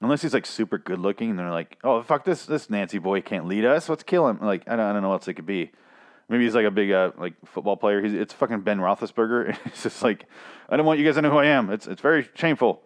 unless 0.00 0.22
he's 0.22 0.34
like 0.34 0.44
super 0.44 0.78
good 0.78 0.98
looking 0.98 1.30
and 1.30 1.38
they're 1.38 1.52
like, 1.52 1.78
oh 1.84 2.02
fuck 2.02 2.24
this 2.24 2.44
this 2.44 2.68
Nancy 2.68 2.98
boy 2.98 3.20
can't 3.20 3.46
lead 3.46 3.64
us, 3.64 3.88
let's 3.88 4.02
kill 4.02 4.26
him. 4.26 4.40
Like 4.42 4.64
I 4.66 4.74
don't 4.74 4.84
I 4.84 4.92
don't 4.92 5.02
know 5.02 5.10
what 5.10 5.20
else 5.20 5.28
it 5.28 5.34
could 5.34 5.46
be. 5.46 5.70
Maybe 6.28 6.42
he's 6.42 6.56
like 6.56 6.66
a 6.66 6.72
big 6.72 6.90
uh, 6.90 7.12
like 7.16 7.34
football 7.44 7.76
player. 7.76 8.02
He's 8.02 8.14
it's 8.14 8.34
fucking 8.34 8.62
Ben 8.62 8.78
Roethlisberger. 8.78 9.56
it's 9.66 9.84
just 9.84 10.02
like 10.02 10.26
I 10.68 10.76
don't 10.76 10.84
want 10.84 10.98
you 10.98 11.04
guys 11.04 11.14
to 11.14 11.22
know 11.22 11.30
who 11.30 11.38
I 11.38 11.46
am. 11.46 11.70
It's 11.70 11.86
it's 11.86 12.02
very 12.02 12.28
shameful. 12.34 12.82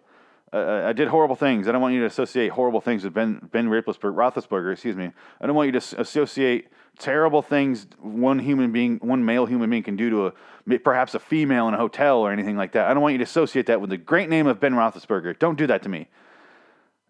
Uh, 0.53 0.83
I 0.85 0.93
did 0.93 1.09
horrible 1.09 1.37
things. 1.37 1.67
I 1.67 1.73
don't 1.73 1.81
want 1.81 1.95
you 1.95 2.01
to 2.01 2.07
associate 2.07 2.51
horrible 2.51 2.83
things 2.83 3.03
with 3.03 3.15
Ben 3.15 3.49
Ben 3.51 3.69
Roethlisberger. 3.69 4.73
Excuse 4.75 4.95
me. 4.95 5.11
I 5.41 5.47
don't 5.47 5.57
want 5.57 5.73
you 5.73 5.81
to 5.81 6.01
associate 6.03 6.69
terrible 6.99 7.43
things 7.43 7.87
one 8.01 8.39
human 8.39 8.73
being, 8.73 8.99
one 8.99 9.25
male 9.25 9.47
human 9.47 9.71
being 9.71 9.83
can 9.83 9.97
do 9.97 10.11
to 10.11 10.27
a 10.27 10.79
perhaps 10.79 11.15
a 11.15 11.19
female 11.19 11.69
in 11.69 11.75
a 11.75 11.77
hotel 11.77 12.19
or 12.19 12.33
anything 12.33 12.57
like 12.57 12.73
that. 12.73 12.89
I 12.89 12.95
don't 12.95 13.03
want 13.03 13.13
you 13.13 13.19
to 13.19 13.25
associate 13.25 13.67
that 13.67 13.81
with 13.81 13.91
the 13.91 13.97
great 13.97 14.29
name 14.29 14.47
of 14.47 14.61
Ben 14.61 14.75
Roethlisberger. 14.75 15.39
Don't 15.39 15.59
do 15.59 15.67
that 15.67 15.83
to 15.83 15.89
me. 15.89 16.09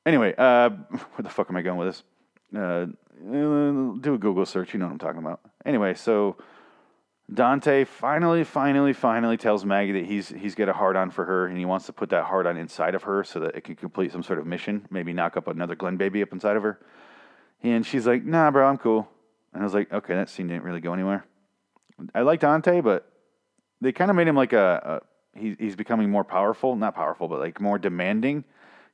Anyway, 0.06 0.34
uh, 0.36 0.70
where 0.88 1.22
the 1.22 1.28
fuck 1.28 1.48
am 1.50 1.56
I 1.56 1.62
going 1.62 1.78
with 1.78 1.88
this? 1.88 2.02
Uh, 2.56 2.86
do 3.20 4.14
a 4.14 4.18
Google 4.18 4.46
search. 4.46 4.72
You 4.72 4.80
know 4.80 4.86
what 4.86 4.92
I'm 4.92 4.98
talking 4.98 5.20
about. 5.20 5.40
Anyway, 5.64 5.94
so 5.94 6.36
Dante 7.32 7.84
finally, 7.84 8.44
finally, 8.44 8.92
finally 8.92 9.36
tells 9.36 9.64
Maggie 9.64 9.92
that 9.92 10.06
he's 10.06 10.28
he's 10.28 10.54
got 10.54 10.68
a 10.68 10.72
hard 10.72 10.96
on 10.96 11.10
for 11.10 11.24
her 11.24 11.46
and 11.46 11.56
he 11.56 11.64
wants 11.64 11.86
to 11.86 11.92
put 11.92 12.10
that 12.10 12.24
hard 12.24 12.46
on 12.46 12.56
inside 12.56 12.94
of 12.94 13.04
her 13.04 13.24
so 13.24 13.40
that 13.40 13.54
it 13.54 13.64
can 13.64 13.76
complete 13.76 14.12
some 14.12 14.22
sort 14.22 14.38
of 14.38 14.46
mission. 14.46 14.86
Maybe 14.90 15.12
knock 15.12 15.36
up 15.36 15.46
another 15.46 15.74
Glenn 15.74 15.96
baby 15.96 16.22
up 16.22 16.32
inside 16.32 16.56
of 16.56 16.62
her. 16.62 16.80
And 17.62 17.86
she's 17.86 18.06
like, 18.06 18.24
"Nah, 18.24 18.50
bro, 18.50 18.68
I'm 18.68 18.78
cool." 18.78 19.08
And 19.52 19.62
I 19.62 19.64
was 19.64 19.75
like, 19.75 19.92
okay, 19.92 20.14
that 20.14 20.28
scene 20.28 20.49
didn't 20.49 20.64
really 20.64 20.80
go 20.80 20.92
anywhere. 20.94 21.25
I 22.14 22.23
like 22.23 22.40
Dante, 22.40 22.80
but 22.80 23.11
they 23.80 23.92
kind 23.92 24.11
of 24.11 24.16
made 24.16 24.28
him 24.28 24.37
like 24.37 24.52
a, 24.52 25.00
a 25.35 25.38
he, 25.38 25.56
he's 25.59 25.76
becoming 25.76 26.11
more 26.11 26.25
powerful, 26.25 26.76
not 26.76 26.94
powerful, 26.94 27.28
but 27.28 27.40
like 27.40 27.61
more 27.61 27.78
demanding. 27.78 28.44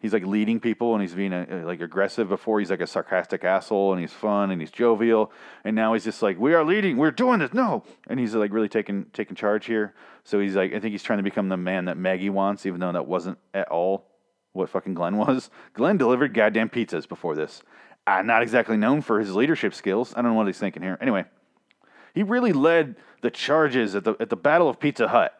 He's 0.00 0.12
like 0.12 0.24
leading 0.24 0.60
people 0.60 0.94
and 0.94 1.02
he's 1.02 1.14
being 1.14 1.32
a, 1.32 1.64
like 1.64 1.80
aggressive. 1.80 2.28
Before 2.28 2.60
he's 2.60 2.70
like 2.70 2.80
a 2.80 2.86
sarcastic 2.86 3.42
asshole 3.42 3.92
and 3.92 4.00
he's 4.00 4.12
fun 4.12 4.50
and 4.50 4.60
he's 4.60 4.70
jovial, 4.70 5.32
and 5.64 5.74
now 5.74 5.94
he's 5.94 6.04
just 6.04 6.22
like, 6.22 6.38
we 6.38 6.54
are 6.54 6.64
leading, 6.64 6.96
we're 6.96 7.10
doing 7.10 7.40
this, 7.40 7.52
no, 7.52 7.82
and 8.08 8.20
he's 8.20 8.34
like 8.34 8.52
really 8.52 8.68
taking 8.68 9.06
taking 9.12 9.34
charge 9.34 9.66
here. 9.66 9.94
So 10.22 10.38
he's 10.38 10.54
like, 10.54 10.72
I 10.72 10.78
think 10.78 10.92
he's 10.92 11.02
trying 11.02 11.18
to 11.18 11.24
become 11.24 11.48
the 11.48 11.56
man 11.56 11.86
that 11.86 11.96
Maggie 11.96 12.30
wants, 12.30 12.64
even 12.64 12.78
though 12.78 12.92
that 12.92 13.06
wasn't 13.06 13.38
at 13.52 13.68
all 13.68 14.06
what 14.52 14.70
fucking 14.70 14.94
Glenn 14.94 15.16
was. 15.16 15.50
Glenn 15.72 15.98
delivered 15.98 16.32
goddamn 16.32 16.68
pizzas 16.68 17.08
before 17.08 17.34
this, 17.34 17.62
uh, 18.08 18.22
not 18.22 18.42
exactly 18.42 18.76
known 18.76 19.02
for 19.02 19.20
his 19.20 19.34
leadership 19.34 19.74
skills. 19.74 20.14
I 20.16 20.22
don't 20.22 20.32
know 20.32 20.36
what 20.36 20.46
he's 20.46 20.58
thinking 20.58 20.82
here. 20.82 20.96
Anyway, 21.00 21.24
he 22.14 22.22
really 22.22 22.52
led 22.52 22.96
the 23.20 23.30
charges 23.30 23.94
at 23.94 24.04
the 24.04 24.14
at 24.20 24.30
the 24.30 24.36
Battle 24.36 24.68
of 24.68 24.80
Pizza 24.80 25.08
Hut. 25.08 25.34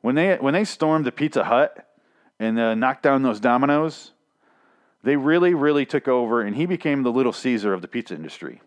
When 0.00 0.14
they 0.14 0.36
when 0.36 0.54
they 0.54 0.64
stormed 0.64 1.06
the 1.06 1.12
Pizza 1.12 1.44
Hut 1.44 1.88
and 2.38 2.58
uh, 2.58 2.74
knocked 2.74 3.02
down 3.02 3.22
those 3.22 3.40
dominoes, 3.40 4.12
they 5.02 5.16
really 5.16 5.54
really 5.54 5.86
took 5.86 6.08
over, 6.08 6.42
and 6.42 6.54
he 6.54 6.66
became 6.66 7.02
the 7.02 7.12
Little 7.12 7.32
Caesar 7.32 7.72
of 7.72 7.82
the 7.82 7.88
pizza 7.88 8.14
industry. 8.14 8.60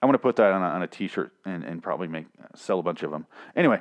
I 0.00 0.06
want 0.06 0.14
to 0.14 0.18
put 0.18 0.36
that 0.36 0.50
on 0.52 0.62
a, 0.62 0.66
on 0.66 0.82
a 0.82 0.88
T-shirt 0.88 1.32
and, 1.44 1.62
and 1.62 1.80
probably 1.80 2.08
make 2.08 2.26
sell 2.56 2.80
a 2.80 2.82
bunch 2.82 3.04
of 3.04 3.12
them. 3.12 3.24
Anyway, 3.54 3.80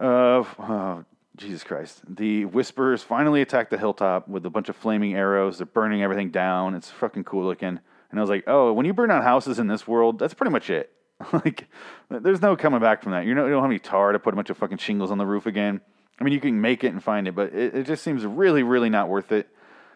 uh, 0.00 0.40
uh, 0.58 1.02
Jesus 1.36 1.64
Christ. 1.64 2.02
The 2.06 2.44
Whisperers 2.44 3.02
finally 3.02 3.40
attack 3.40 3.70
the 3.70 3.78
hilltop 3.78 4.28
with 4.28 4.44
a 4.44 4.50
bunch 4.50 4.68
of 4.68 4.76
flaming 4.76 5.14
arrows. 5.14 5.58
They're 5.58 5.66
burning 5.66 6.02
everything 6.02 6.30
down. 6.30 6.74
It's 6.74 6.90
fucking 6.90 7.24
cool 7.24 7.44
looking. 7.44 7.80
And 8.10 8.18
I 8.18 8.20
was 8.20 8.30
like, 8.30 8.44
oh, 8.46 8.72
when 8.72 8.84
you 8.84 8.92
burn 8.92 9.08
down 9.08 9.22
houses 9.22 9.58
in 9.58 9.66
this 9.66 9.88
world, 9.88 10.18
that's 10.18 10.34
pretty 10.34 10.50
much 10.50 10.68
it. 10.68 10.92
like, 11.32 11.68
there's 12.10 12.42
no 12.42 12.56
coming 12.56 12.80
back 12.80 13.02
from 13.02 13.12
that. 13.12 13.24
You, 13.24 13.34
know, 13.34 13.46
you 13.46 13.52
don't 13.52 13.62
have 13.62 13.70
any 13.70 13.78
tar 13.78 14.12
to 14.12 14.18
put 14.18 14.34
a 14.34 14.36
bunch 14.36 14.50
of 14.50 14.58
fucking 14.58 14.78
shingles 14.78 15.10
on 15.10 15.18
the 15.18 15.26
roof 15.26 15.46
again. 15.46 15.80
I 16.20 16.24
mean, 16.24 16.34
you 16.34 16.40
can 16.40 16.60
make 16.60 16.84
it 16.84 16.88
and 16.88 17.02
find 17.02 17.26
it, 17.26 17.34
but 17.34 17.54
it, 17.54 17.74
it 17.74 17.86
just 17.86 18.02
seems 18.02 18.26
really, 18.26 18.62
really 18.62 18.90
not 18.90 19.08
worth 19.08 19.32
it. 19.32 19.48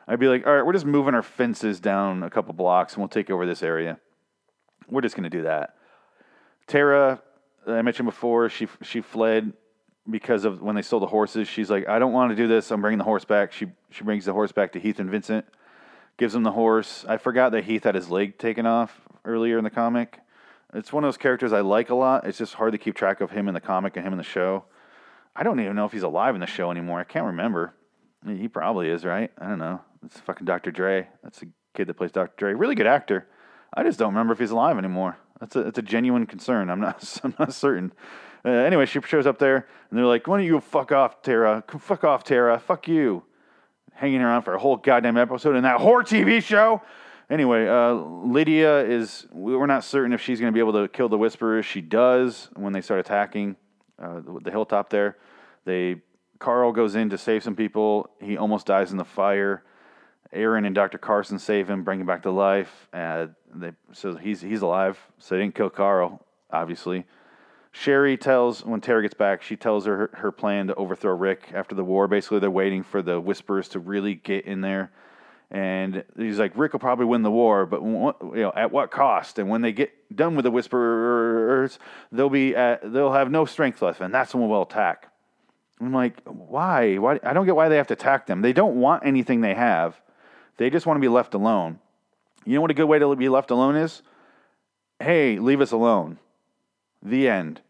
I'd 0.09 0.19
be 0.19 0.29
like, 0.29 0.47
all 0.47 0.55
right, 0.55 0.65
we're 0.65 0.73
just 0.73 0.87
moving 0.87 1.15
our 1.15 1.23
fences 1.23 1.81
down 1.81 2.23
a 2.23 2.31
couple 2.31 2.55
blocks 2.55 2.95
and 2.95 3.03
we'll 3.03 3.09
take 3.09 3.29
over 3.29 3.45
this 3.45 3.63
area. 3.63 3.99
We're 4.89 5.03
just 5.03 5.17
going 5.17 5.29
to 5.29 5.37
do 5.37 5.43
that. 5.43 5.75
Tara, 6.67 7.21
I 7.67 7.83
mentioned 7.83 8.07
before, 8.07 8.49
she 8.49 8.69
she 8.83 9.01
fled 9.01 9.53
because 10.09 10.45
of 10.45 10.63
when 10.63 10.77
they 10.77 10.83
sold 10.83 11.03
the 11.03 11.09
horses. 11.09 11.49
She's 11.49 11.71
like, 11.71 11.89
I 11.89 11.99
don't 11.99 12.13
want 12.13 12.31
to 12.31 12.37
do 12.37 12.47
this. 12.47 12.71
I'm 12.71 12.81
bringing 12.81 12.99
the 12.99 13.05
horse 13.05 13.25
back. 13.25 13.53
She 13.53 13.67
she 13.91 14.05
brings 14.05 14.25
the 14.25 14.33
horse 14.33 14.53
back 14.53 14.73
to 14.73 14.81
Heath 14.81 14.99
and 14.99 15.11
Vincent, 15.11 15.47
gives 16.17 16.35
him 16.35 16.43
the 16.43 16.53
horse. 16.53 17.05
I 17.09 17.17
forgot 17.17 17.53
that 17.53 17.65
Heath 17.65 17.85
had 17.85 17.95
his 17.95 18.11
leg 18.11 18.39
taken 18.39 18.67
off 18.67 19.01
earlier 19.25 19.59
in 19.59 19.65
the 19.65 19.71
comic. 19.71 20.21
It's 20.75 20.93
one 20.93 21.05
of 21.05 21.09
those 21.09 21.17
characters 21.17 21.53
I 21.53 21.61
like 21.61 21.91
a 21.91 21.95
lot. 21.95 22.27
It's 22.27 22.39
just 22.39 22.55
hard 22.55 22.73
to 22.73 22.79
keep 22.79 22.95
track 22.95 23.21
of 23.21 23.31
him 23.31 23.49
in 23.49 23.55
the 23.55 23.61
comic 23.61 23.97
and 23.97 24.07
him 24.07 24.13
in 24.13 24.19
the 24.19 24.25
show. 24.25 24.65
I 25.35 25.43
don't 25.43 25.61
even 25.61 25.77
know 25.77 25.85
if 25.85 25.93
he's 25.93 26.03
alive 26.03 26.35
in 26.35 26.41
the 26.41 26.47
show 26.47 26.71
anymore. 26.71 26.99
I 26.99 27.05
can't 27.05 27.27
remember. 27.27 27.75
He 28.27 28.49
probably 28.49 28.89
is, 28.89 29.05
right? 29.05 29.31
I 29.39 29.49
don't 29.49 29.59
know. 29.59 29.81
It's 30.05 30.19
fucking 30.21 30.47
Dr. 30.47 30.71
Dre. 30.71 31.09
That's 31.23 31.41
the 31.41 31.49
kid 31.75 31.87
that 31.87 31.95
plays 31.95 32.11
Dr. 32.11 32.33
Dre. 32.37 32.55
Really 32.55 32.75
good 32.75 32.87
actor. 32.87 33.29
I 33.73 33.83
just 33.83 33.99
don't 33.99 34.09
remember 34.09 34.33
if 34.33 34.39
he's 34.39 34.51
alive 34.51 34.79
anymore. 34.79 35.19
That's 35.41 35.55
a, 35.55 35.65
that's 35.65 35.79
a 35.79 35.83
genuine 35.83 36.27
concern. 36.27 36.71
I'm 36.71 36.81
not 36.81 37.21
I'm 37.25 37.35
not 37.39 37.53
certain. 37.53 37.93
Uh, 38.47 38.51
anyway, 38.51 38.87
she 38.87 39.01
shows 39.03 39.27
up 39.27 39.39
there, 39.39 39.67
and 39.91 39.99
they're 39.99 40.07
like, 40.07 40.29
"Why 40.29 40.39
don't 40.39 40.47
you 40.47 40.61
fuck 40.61 40.93
off, 40.93 41.21
Tara? 41.21 41.65
Fuck 41.81 42.05
off, 42.05 42.23
Tara. 42.23 42.59
Fuck 42.61 42.87
you." 42.87 43.25
Hanging 43.95 44.21
around 44.21 44.43
for 44.43 44.55
a 44.55 44.59
whole 44.59 44.77
goddamn 44.77 45.17
episode 45.17 45.57
in 45.57 45.65
that 45.65 45.81
whore 45.81 46.03
TV 46.07 46.41
show. 46.41 46.83
Anyway, 47.29 47.67
uh, 47.67 47.93
Lydia 47.93 48.85
is. 48.85 49.27
We're 49.33 49.67
not 49.67 49.83
certain 49.83 50.13
if 50.13 50.21
she's 50.21 50.39
going 50.39 50.53
to 50.53 50.55
be 50.55 50.61
able 50.61 50.75
to 50.75 50.87
kill 50.87 51.09
the 51.09 51.19
Whisperers. 51.19 51.67
She 51.67 51.81
does 51.81 52.49
when 52.55 52.73
they 52.73 52.81
start 52.81 53.01
attacking 53.01 53.57
uh, 53.99 54.21
the, 54.43 54.51
hilltop 54.53 54.91
there. 54.91 55.17
They 55.65 56.03
Carl 56.39 56.71
goes 56.71 56.95
in 56.95 57.11
to 57.11 57.19
save 57.19 57.43
some 57.43 57.57
people. 57.57 58.11
He 58.21 58.37
almost 58.37 58.67
dies 58.67 58.93
in 58.93 58.97
the 58.97 59.05
fire. 59.05 59.65
Aaron 60.33 60.65
and 60.65 60.75
Dr. 60.75 60.99
Carson 60.99 61.39
save 61.39 61.69
him, 61.69 61.83
bring 61.83 62.01
him 62.01 62.07
back 62.07 62.23
to 62.23 62.31
life. 62.31 62.89
Uh, 62.93 63.29
they, 63.53 63.73
so 63.93 64.15
he's 64.15 64.41
he's 64.41 64.63
alive. 64.63 64.99
So 65.19 65.35
they 65.35 65.41
didn't 65.41 65.57
kill 65.57 65.71
Carl, 65.71 66.25
obviously. 66.53 67.07
Sherry 67.79 68.17
tells 68.17 68.65
when 68.65 68.81
Tara 68.81 69.03
gets 69.03 69.13
back, 69.15 69.43
she 69.43 69.55
tells 69.55 69.85
her 69.85 70.11
her 70.15 70.33
plan 70.33 70.69
to 70.69 70.75
overthrow 70.77 71.15
Rick 71.15 71.51
after 71.53 71.75
the 71.75 71.85
war. 71.85 72.09
Basically, 72.09 72.39
they're 72.39 72.51
waiting 72.51 72.83
for 72.83 73.03
the 73.03 73.21
Whisperers 73.21 73.69
to 73.71 73.79
really 73.79 74.15
get 74.15 74.47
in 74.47 74.63
there, 74.63 74.91
and 75.51 76.03
he's 76.17 76.39
like, 76.39 76.53
Rick 76.57 76.73
will 76.73 76.81
probably 76.81 77.05
win 77.05 77.23
the 77.23 77.31
war, 77.31 77.67
but 77.67 77.83
you 77.83 78.43
know, 78.43 78.53
at 78.57 78.73
what 78.73 78.91
cost? 78.91 79.39
And 79.39 79.51
when 79.51 79.61
they 79.61 79.73
get 79.73 79.93
done 80.17 80.37
with 80.37 80.45
the 80.45 80.51
Whisperers, 80.51 81.79
they'll 82.11 82.31
be 82.31 82.57
at, 82.57 82.93
they'll 82.93 83.13
have 83.13 83.31
no 83.31 83.45
strength 83.45 83.83
left, 83.83 84.01
and 84.01 84.13
that's 84.13 84.35
when 84.35 84.49
we'll 84.49 84.63
attack. 84.63 85.13
I'm 85.79 85.93
like, 85.93 86.23
why? 86.25 86.97
Why? 86.97 87.21
I 87.23 87.35
don't 87.35 87.45
get 87.45 87.57
why 87.57 87.69
they 87.69 87.77
have 87.77 87.89
to 87.89 87.95
attack 87.95 88.27
them. 88.27 88.41
They 88.41 88.55
don't 88.55 88.77
want 88.77 89.05
anything 89.05 89.43
they 89.43 89.55
have. 89.55 90.01
They 90.57 90.71
just 90.71 90.87
want 90.87 90.97
to 90.97 91.03
be 91.03 91.09
left 91.09 91.35
alone. 91.35 91.79
You 92.47 92.55
know 92.55 92.63
what 92.63 92.71
a 92.71 92.75
good 92.75 92.87
way 92.87 92.99
to 92.99 93.17
be 93.17 93.29
left 93.29 93.51
alone 93.51 93.77
is? 93.77 94.01
Hey, 94.99 95.39
leave 95.39 95.61
us 95.61 95.73
alone. 95.73 96.19
The 97.03 97.29
end. 97.29 97.61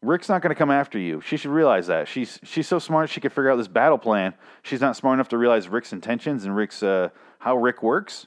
Rick's 0.00 0.28
not 0.28 0.42
going 0.42 0.50
to 0.50 0.58
come 0.58 0.70
after 0.70 0.98
you. 0.98 1.20
She 1.20 1.36
should 1.36 1.50
realize 1.50 1.88
that. 1.88 2.06
She's 2.06 2.38
she's 2.44 2.68
so 2.68 2.78
smart 2.78 3.10
she 3.10 3.20
could 3.20 3.32
figure 3.32 3.50
out 3.50 3.56
this 3.56 3.68
battle 3.68 3.98
plan. 3.98 4.34
She's 4.62 4.80
not 4.80 4.96
smart 4.96 5.14
enough 5.14 5.28
to 5.30 5.38
realize 5.38 5.68
Rick's 5.68 5.92
intentions 5.92 6.44
and 6.44 6.54
Rick's 6.54 6.82
uh, 6.82 7.08
how 7.40 7.56
Rick 7.56 7.82
works. 7.82 8.26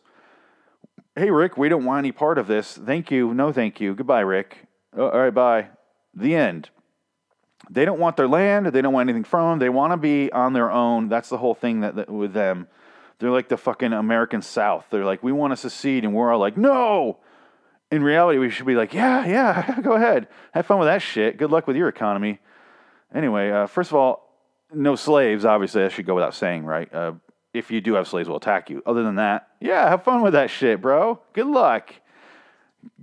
Hey 1.15 1.31
Rick, 1.31 1.57
we 1.57 1.69
don't 1.69 1.85
want 1.85 1.99
any 1.99 2.11
part 2.11 2.37
of 2.37 2.47
this. 2.47 2.77
Thank 2.77 3.09
you. 3.09 3.33
No, 3.33 3.51
thank 3.53 3.79
you. 3.79 3.95
Goodbye, 3.95 4.21
Rick. 4.21 4.67
Oh, 4.97 5.09
all 5.09 5.19
right, 5.19 5.33
bye. 5.33 5.69
The 6.13 6.35
end. 6.35 6.69
They 7.69 7.85
don't 7.85 7.99
want 7.99 8.17
their 8.17 8.27
land. 8.27 8.67
They 8.67 8.81
don't 8.81 8.93
want 8.93 9.09
anything 9.09 9.23
from 9.23 9.51
them. 9.51 9.59
They 9.59 9.69
want 9.69 9.93
to 9.93 9.97
be 9.97 10.31
on 10.31 10.51
their 10.51 10.69
own. 10.69 11.07
That's 11.07 11.29
the 11.29 11.37
whole 11.37 11.53
thing 11.53 11.81
that, 11.81 11.95
that 11.95 12.09
with 12.09 12.33
them. 12.33 12.67
They're 13.19 13.29
like 13.29 13.49
the 13.49 13.57
fucking 13.57 13.93
American 13.93 14.41
South. 14.41 14.87
They're 14.89 15.05
like, 15.05 15.21
we 15.21 15.31
want 15.31 15.51
to 15.51 15.57
secede, 15.57 16.03
and 16.03 16.13
we're 16.13 16.33
all 16.33 16.39
like, 16.39 16.57
no. 16.57 17.19
In 17.91 18.03
reality, 18.03 18.39
we 18.39 18.49
should 18.49 18.65
be 18.65 18.75
like, 18.75 18.93
yeah, 18.93 19.25
yeah, 19.25 19.79
go 19.83 19.93
ahead, 19.93 20.27
have 20.53 20.65
fun 20.65 20.79
with 20.79 20.87
that 20.87 21.01
shit. 21.01 21.37
Good 21.37 21.51
luck 21.51 21.67
with 21.67 21.75
your 21.75 21.89
economy. 21.89 22.39
Anyway, 23.13 23.51
uh, 23.51 23.67
first 23.67 23.91
of 23.91 23.97
all, 23.97 24.29
no 24.73 24.95
slaves. 24.95 25.43
Obviously, 25.43 25.83
that 25.83 25.91
should 25.91 26.05
go 26.05 26.15
without 26.15 26.33
saying, 26.33 26.63
right? 26.65 26.93
Uh, 26.93 27.13
if 27.53 27.69
you 27.69 27.81
do 27.81 27.95
have 27.95 28.07
slaves, 28.07 28.29
we'll 28.29 28.37
attack 28.37 28.69
you. 28.69 28.81
Other 28.85 29.03
than 29.03 29.15
that, 29.15 29.49
yeah, 29.59 29.89
have 29.89 30.03
fun 30.03 30.21
with 30.21 30.33
that 30.33 30.49
shit, 30.49 30.81
bro. 30.81 31.19
Good 31.33 31.47
luck. 31.47 31.93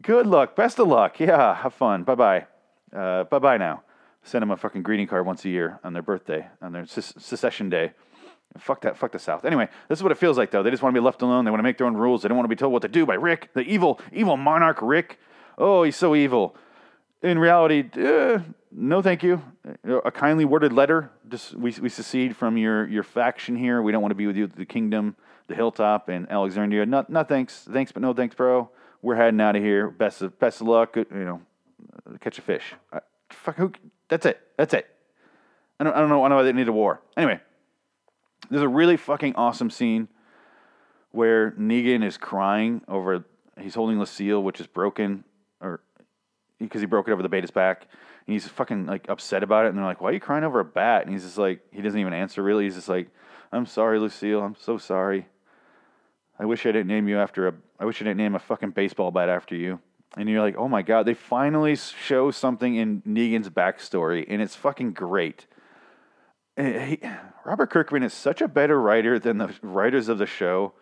Good 0.01 0.27
luck. 0.27 0.57
Best 0.57 0.79
of 0.79 0.89
luck. 0.89 1.21
Yeah, 1.21 1.55
have 1.55 1.75
fun. 1.75 2.05
Bye 2.05 2.15
bye. 2.15 2.47
Uh, 2.95 3.25
bye 3.25 3.39
bye 3.39 3.59
now. 3.59 3.83
Send 4.23 4.43
them 4.43 4.51
a 4.51 4.57
fucking 4.57 4.83
greeting 4.83 5.07
card 5.07 5.27
once 5.27 5.45
a 5.45 5.49
year 5.49 5.79
on 5.85 5.93
their 5.93 6.03
birthday, 6.03 6.47
on 6.61 6.73
their 6.73 6.87
secession 6.87 7.69
day. 7.69 7.93
Fuck 8.57 8.81
that. 8.83 8.97
Fuck 8.97 9.13
the 9.13 9.19
South. 9.19 9.45
Anyway, 9.45 9.69
this 9.89 9.99
is 9.99 10.03
what 10.03 10.11
it 10.11 10.19
feels 10.19 10.39
like, 10.39 10.51
though. 10.51 10.63
They 10.63 10.71
just 10.71 10.83
want 10.83 10.95
to 10.95 11.01
be 11.01 11.05
left 11.05 11.23
alone. 11.23 11.45
They 11.45 11.51
want 11.51 11.61
to 11.61 11.65
make 11.65 11.79
their 11.79 11.87
own 11.87 11.97
rules. 11.97 12.23
They 12.23 12.29
don't 12.29 12.37
want 12.37 12.47
to 12.47 12.55
be 12.55 12.59
told 12.59 12.73
what 12.73 12.83
to 12.83 12.89
do 12.89 13.07
by 13.07 13.15
Rick, 13.15 13.51
the 13.55 13.61
evil, 13.61 14.01
evil 14.13 14.37
monarch 14.37 14.79
Rick. 14.81 15.19
Oh, 15.57 15.83
he's 15.83 15.97
so 15.97 16.15
evil. 16.15 16.57
In 17.23 17.39
reality, 17.39 17.85
uh, 17.97 18.41
no, 18.71 19.03
thank 19.03 19.23
you. 19.23 19.43
A 20.05 20.11
kindly 20.11 20.45
worded 20.45 20.73
letter. 20.73 21.11
Just 21.29 21.55
we, 21.55 21.75
we 21.81 21.89
secede 21.89 22.37
from 22.37 22.57
your, 22.57 22.87
your 22.89 23.03
faction 23.03 23.57
here. 23.57 23.83
We 23.83 23.93
don't 23.93 24.03
want 24.03 24.13
to 24.13 24.17
be 24.17 24.27
with 24.27 24.37
you 24.37 24.47
the 24.47 24.65
kingdom, 24.65 25.17
the 25.49 25.55
hilltop, 25.55 26.09
and 26.09 26.31
Alexandria. 26.31 26.87
No, 26.87 27.05
not 27.09 27.29
thanks. 27.29 27.67
Thanks, 27.71 27.91
but 27.91 28.03
no 28.03 28.13
thanks, 28.13 28.35
bro. 28.35 28.71
We're 29.03 29.17
heading 29.17 29.41
out 29.41 29.57
of 29.57 29.63
here. 29.63 29.91
Best 29.91 30.23
of 30.23 30.39
best 30.39 30.61
of 30.61 30.69
luck. 30.69 30.97
You 30.97 31.07
know, 31.11 31.41
catch 32.21 32.39
a 32.39 32.43
fish. 32.43 32.75
I, 32.93 33.01
fuck 33.31 33.57
who? 33.57 33.73
That's 34.09 34.27
it. 34.27 34.41
That's 34.57 34.75
it. 34.75 34.87
I 35.81 35.85
don't, 35.85 35.95
I 35.95 36.01
don't 36.01 36.09
know. 36.09 36.25
I 36.25 36.43
they 36.43 36.53
need 36.53 36.69
a 36.69 36.73
war. 36.73 37.01
Anyway, 37.17 37.41
there's 38.51 38.63
a 38.63 38.69
really 38.69 38.97
fucking 38.97 39.35
awesome 39.37 39.71
scene 39.71 40.09
where 41.11 41.53
Negan 41.53 42.05
is 42.05 42.17
crying 42.17 42.83
over. 42.89 43.25
He's 43.61 43.75
holding 43.75 43.99
Lucille, 43.99 44.43
which 44.43 44.61
is 44.61 44.67
broken, 44.67 45.25
or 45.61 45.81
because 46.59 46.81
he 46.81 46.87
broke 46.87 47.09
it 47.09 47.13
over 47.13 47.23
the 47.23 47.29
beta's 47.29 47.51
back, 47.51 47.87
and 48.27 48.33
he's 48.33 48.47
fucking 48.47 48.87
like 48.87 49.09
upset 49.09 49.43
about 49.43 49.67
it. 49.67 49.69
And 49.71 49.79
they're 49.79 49.85
like, 49.85 50.01
"Why 50.01 50.11
are 50.11 50.13
you 50.13 50.21
crying 50.21 50.45
over 50.45 50.61
a 50.61 50.65
bat?" 50.65 51.03
And 51.03 51.13
he's 51.13 51.25
just 51.25 51.39
like, 51.39 51.61
he 51.73 51.83
doesn't 51.83 51.99
even 51.99 52.13
answer 52.13 52.43
really. 52.43 52.65
He's 52.65 52.77
just 52.77 52.89
like, 52.89 53.09
"I'm 53.53 53.67
sorry, 53.67 53.99
Lucille. 53.99 54.43
I'm 54.43 54.57
so 54.57 54.79
sorry. 54.79 55.27
I 56.39 56.45
wish 56.45 56.67
I 56.67 56.73
didn't 56.73 56.89
name 56.89 57.09
you 57.09 57.19
after 57.19 57.49
a. 57.49 57.55
I 57.81 57.85
wish 57.85 58.01
I 58.01 58.05
didn't 58.05 58.19
name 58.19 58.35
a 58.35 58.41
fucking 58.41 58.71
baseball 58.71 59.11
bat 59.11 59.29
after 59.29 59.55
you." 59.55 59.81
And 60.17 60.29
you're 60.29 60.41
like, 60.41 60.57
"Oh 60.57 60.69
my 60.69 60.83
god!" 60.83 61.07
They 61.07 61.15
finally 61.15 61.77
show 61.77 62.31
something 62.31 62.77
in 62.77 63.03
Negan's 63.03 63.51
backstory, 63.51 64.25
and 64.29 64.41
it's 64.41 64.57
fucking 64.57 64.93
great. 64.93 65.47
He, 66.59 67.01
Robert 67.45 67.71
Kirkman 67.71 68.03
is 68.03 68.13
such 68.13 68.41
a 68.43 68.49
better 68.49 68.81
writer 68.81 69.19
than 69.19 69.39
the 69.39 69.55
writers 69.63 70.09
of 70.09 70.19
the 70.19 70.27
show. 70.27 70.73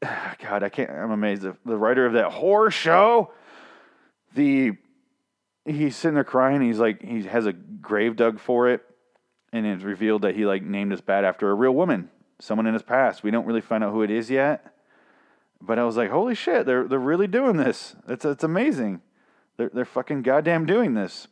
God, 0.02 0.62
I 0.62 0.68
can't. 0.68 0.90
I'm 0.90 1.10
amazed. 1.10 1.42
The, 1.42 1.56
the 1.66 1.76
writer 1.76 2.06
of 2.06 2.12
that 2.12 2.30
horror 2.30 2.70
show, 2.70 3.32
the 4.34 4.72
he's 5.64 5.96
sitting 5.96 6.14
there 6.14 6.24
crying. 6.24 6.60
He's 6.60 6.78
like 6.78 7.02
he 7.02 7.22
has 7.24 7.46
a 7.46 7.52
grave 7.52 8.16
dug 8.16 8.38
for 8.38 8.68
it, 8.68 8.82
and 9.52 9.66
it's 9.66 9.82
revealed 9.82 10.22
that 10.22 10.36
he 10.36 10.46
like 10.46 10.62
named 10.62 10.92
his 10.92 11.00
bat 11.00 11.24
after 11.24 11.50
a 11.50 11.54
real 11.54 11.72
woman, 11.72 12.08
someone 12.38 12.66
in 12.66 12.74
his 12.74 12.82
past. 12.82 13.22
We 13.22 13.30
don't 13.30 13.46
really 13.46 13.60
find 13.60 13.82
out 13.82 13.92
who 13.92 14.02
it 14.02 14.10
is 14.10 14.30
yet, 14.30 14.74
but 15.60 15.78
I 15.78 15.84
was 15.84 15.96
like, 15.96 16.10
holy 16.10 16.36
shit, 16.36 16.64
they're 16.64 16.86
they're 16.86 16.98
really 16.98 17.26
doing 17.26 17.56
this. 17.56 17.96
It's 18.08 18.24
it's 18.24 18.44
amazing. 18.44 19.00
They're 19.56 19.70
they're 19.72 19.84
fucking 19.84 20.22
goddamn 20.22 20.64
doing 20.64 20.94
this. 20.94 21.26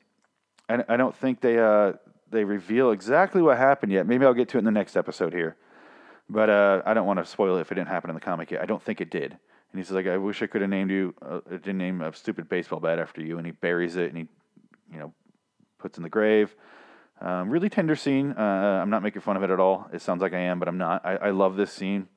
I, 0.69 0.85
I 0.89 0.97
don't 0.97 1.17
think 1.17 1.41
they 1.41 1.59
uh 1.59 1.95
they 2.31 2.45
reveal 2.45 2.91
exactly 2.91 3.43
what 3.43 3.59
happened 3.59 3.93
yet. 3.93 4.07
Maybe 4.07 4.25
I'll 4.25 4.35
get 4.35 4.49
to 4.51 4.59
it 4.59 4.61
in 4.61 4.65
the 4.65 4.71
next 4.71 4.97
episode 4.97 5.33
here. 5.33 5.57
But 6.29 6.49
uh, 6.49 6.83
I 6.87 6.95
don't 6.95 7.07
want 7.07 7.19
to 7.19 7.27
spoil 7.27 7.57
it 7.57 7.63
if 7.63 7.73
it 7.73 7.75
didn't 7.75 7.89
happen 7.89 8.09
in 8.09 8.15
the 8.15 8.21
comic 8.21 8.51
yet. 8.51 8.63
I 8.63 8.67
don't 8.67 8.83
think 8.83 9.01
it 9.01 9.11
did. 9.11 9.33
And 9.73 9.79
he 9.79 9.85
says 9.85 9.95
like, 9.95 10.07
I 10.07 10.17
wish 10.17 10.43
I 10.43 10.47
could 10.47 10.61
have 10.61 10.71
named 10.71 10.91
you. 10.91 11.15
Uh, 11.21 11.41
didn't 11.51 11.79
name 11.79 12.01
a 12.01 12.15
stupid 12.15 12.49
baseball 12.49 12.81
bat 12.81 12.99
after 12.99 13.21
you. 13.21 13.37
And 13.37 13.47
he 13.47 13.53
buries 13.53 13.97
it 13.97 14.09
and 14.09 14.19
he, 14.19 14.29
you 14.93 14.99
know, 14.99 15.13
puts 15.79 15.97
in 15.97 16.03
the 16.03 16.09
grave. 16.09 16.55
Um, 17.21 17.51
really 17.51 17.69
tender 17.69 17.97
scene. 17.97 18.33
Uh, 18.33 18.81
I'm 18.83 18.91
not 18.91 19.03
making 19.03 19.23
fun 19.23 19.37
of 19.37 19.43
it 19.43 19.51
at 19.51 19.61
all. 19.61 19.89
It 19.93 20.03
sounds 20.03 20.23
like 20.23 20.33
I 20.33 20.39
am, 20.39 20.59
but 20.59 20.69
I'm 20.69 20.79
not. 20.79 21.05
I, 21.05 21.17
I 21.17 21.31
love 21.31 21.57
this 21.57 21.73
scene. 21.73 22.09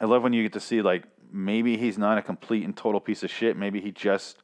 I 0.00 0.06
love 0.06 0.22
when 0.22 0.32
you 0.32 0.42
get 0.42 0.54
to 0.54 0.60
see 0.60 0.80
like 0.80 1.04
maybe 1.30 1.76
he's 1.76 1.98
not 1.98 2.18
a 2.18 2.22
complete 2.22 2.64
and 2.64 2.76
total 2.76 3.00
piece 3.00 3.22
of 3.22 3.30
shit. 3.30 3.56
Maybe 3.56 3.80
he 3.80 3.90
just 3.90 4.38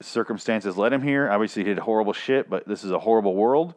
circumstances 0.00 0.76
led 0.76 0.92
him 0.92 1.02
here. 1.02 1.30
Obviously, 1.30 1.64
he 1.64 1.68
did 1.68 1.78
horrible 1.78 2.12
shit, 2.12 2.48
but 2.48 2.66
this 2.66 2.84
is 2.84 2.90
a 2.90 2.98
horrible 2.98 3.34
world, 3.34 3.74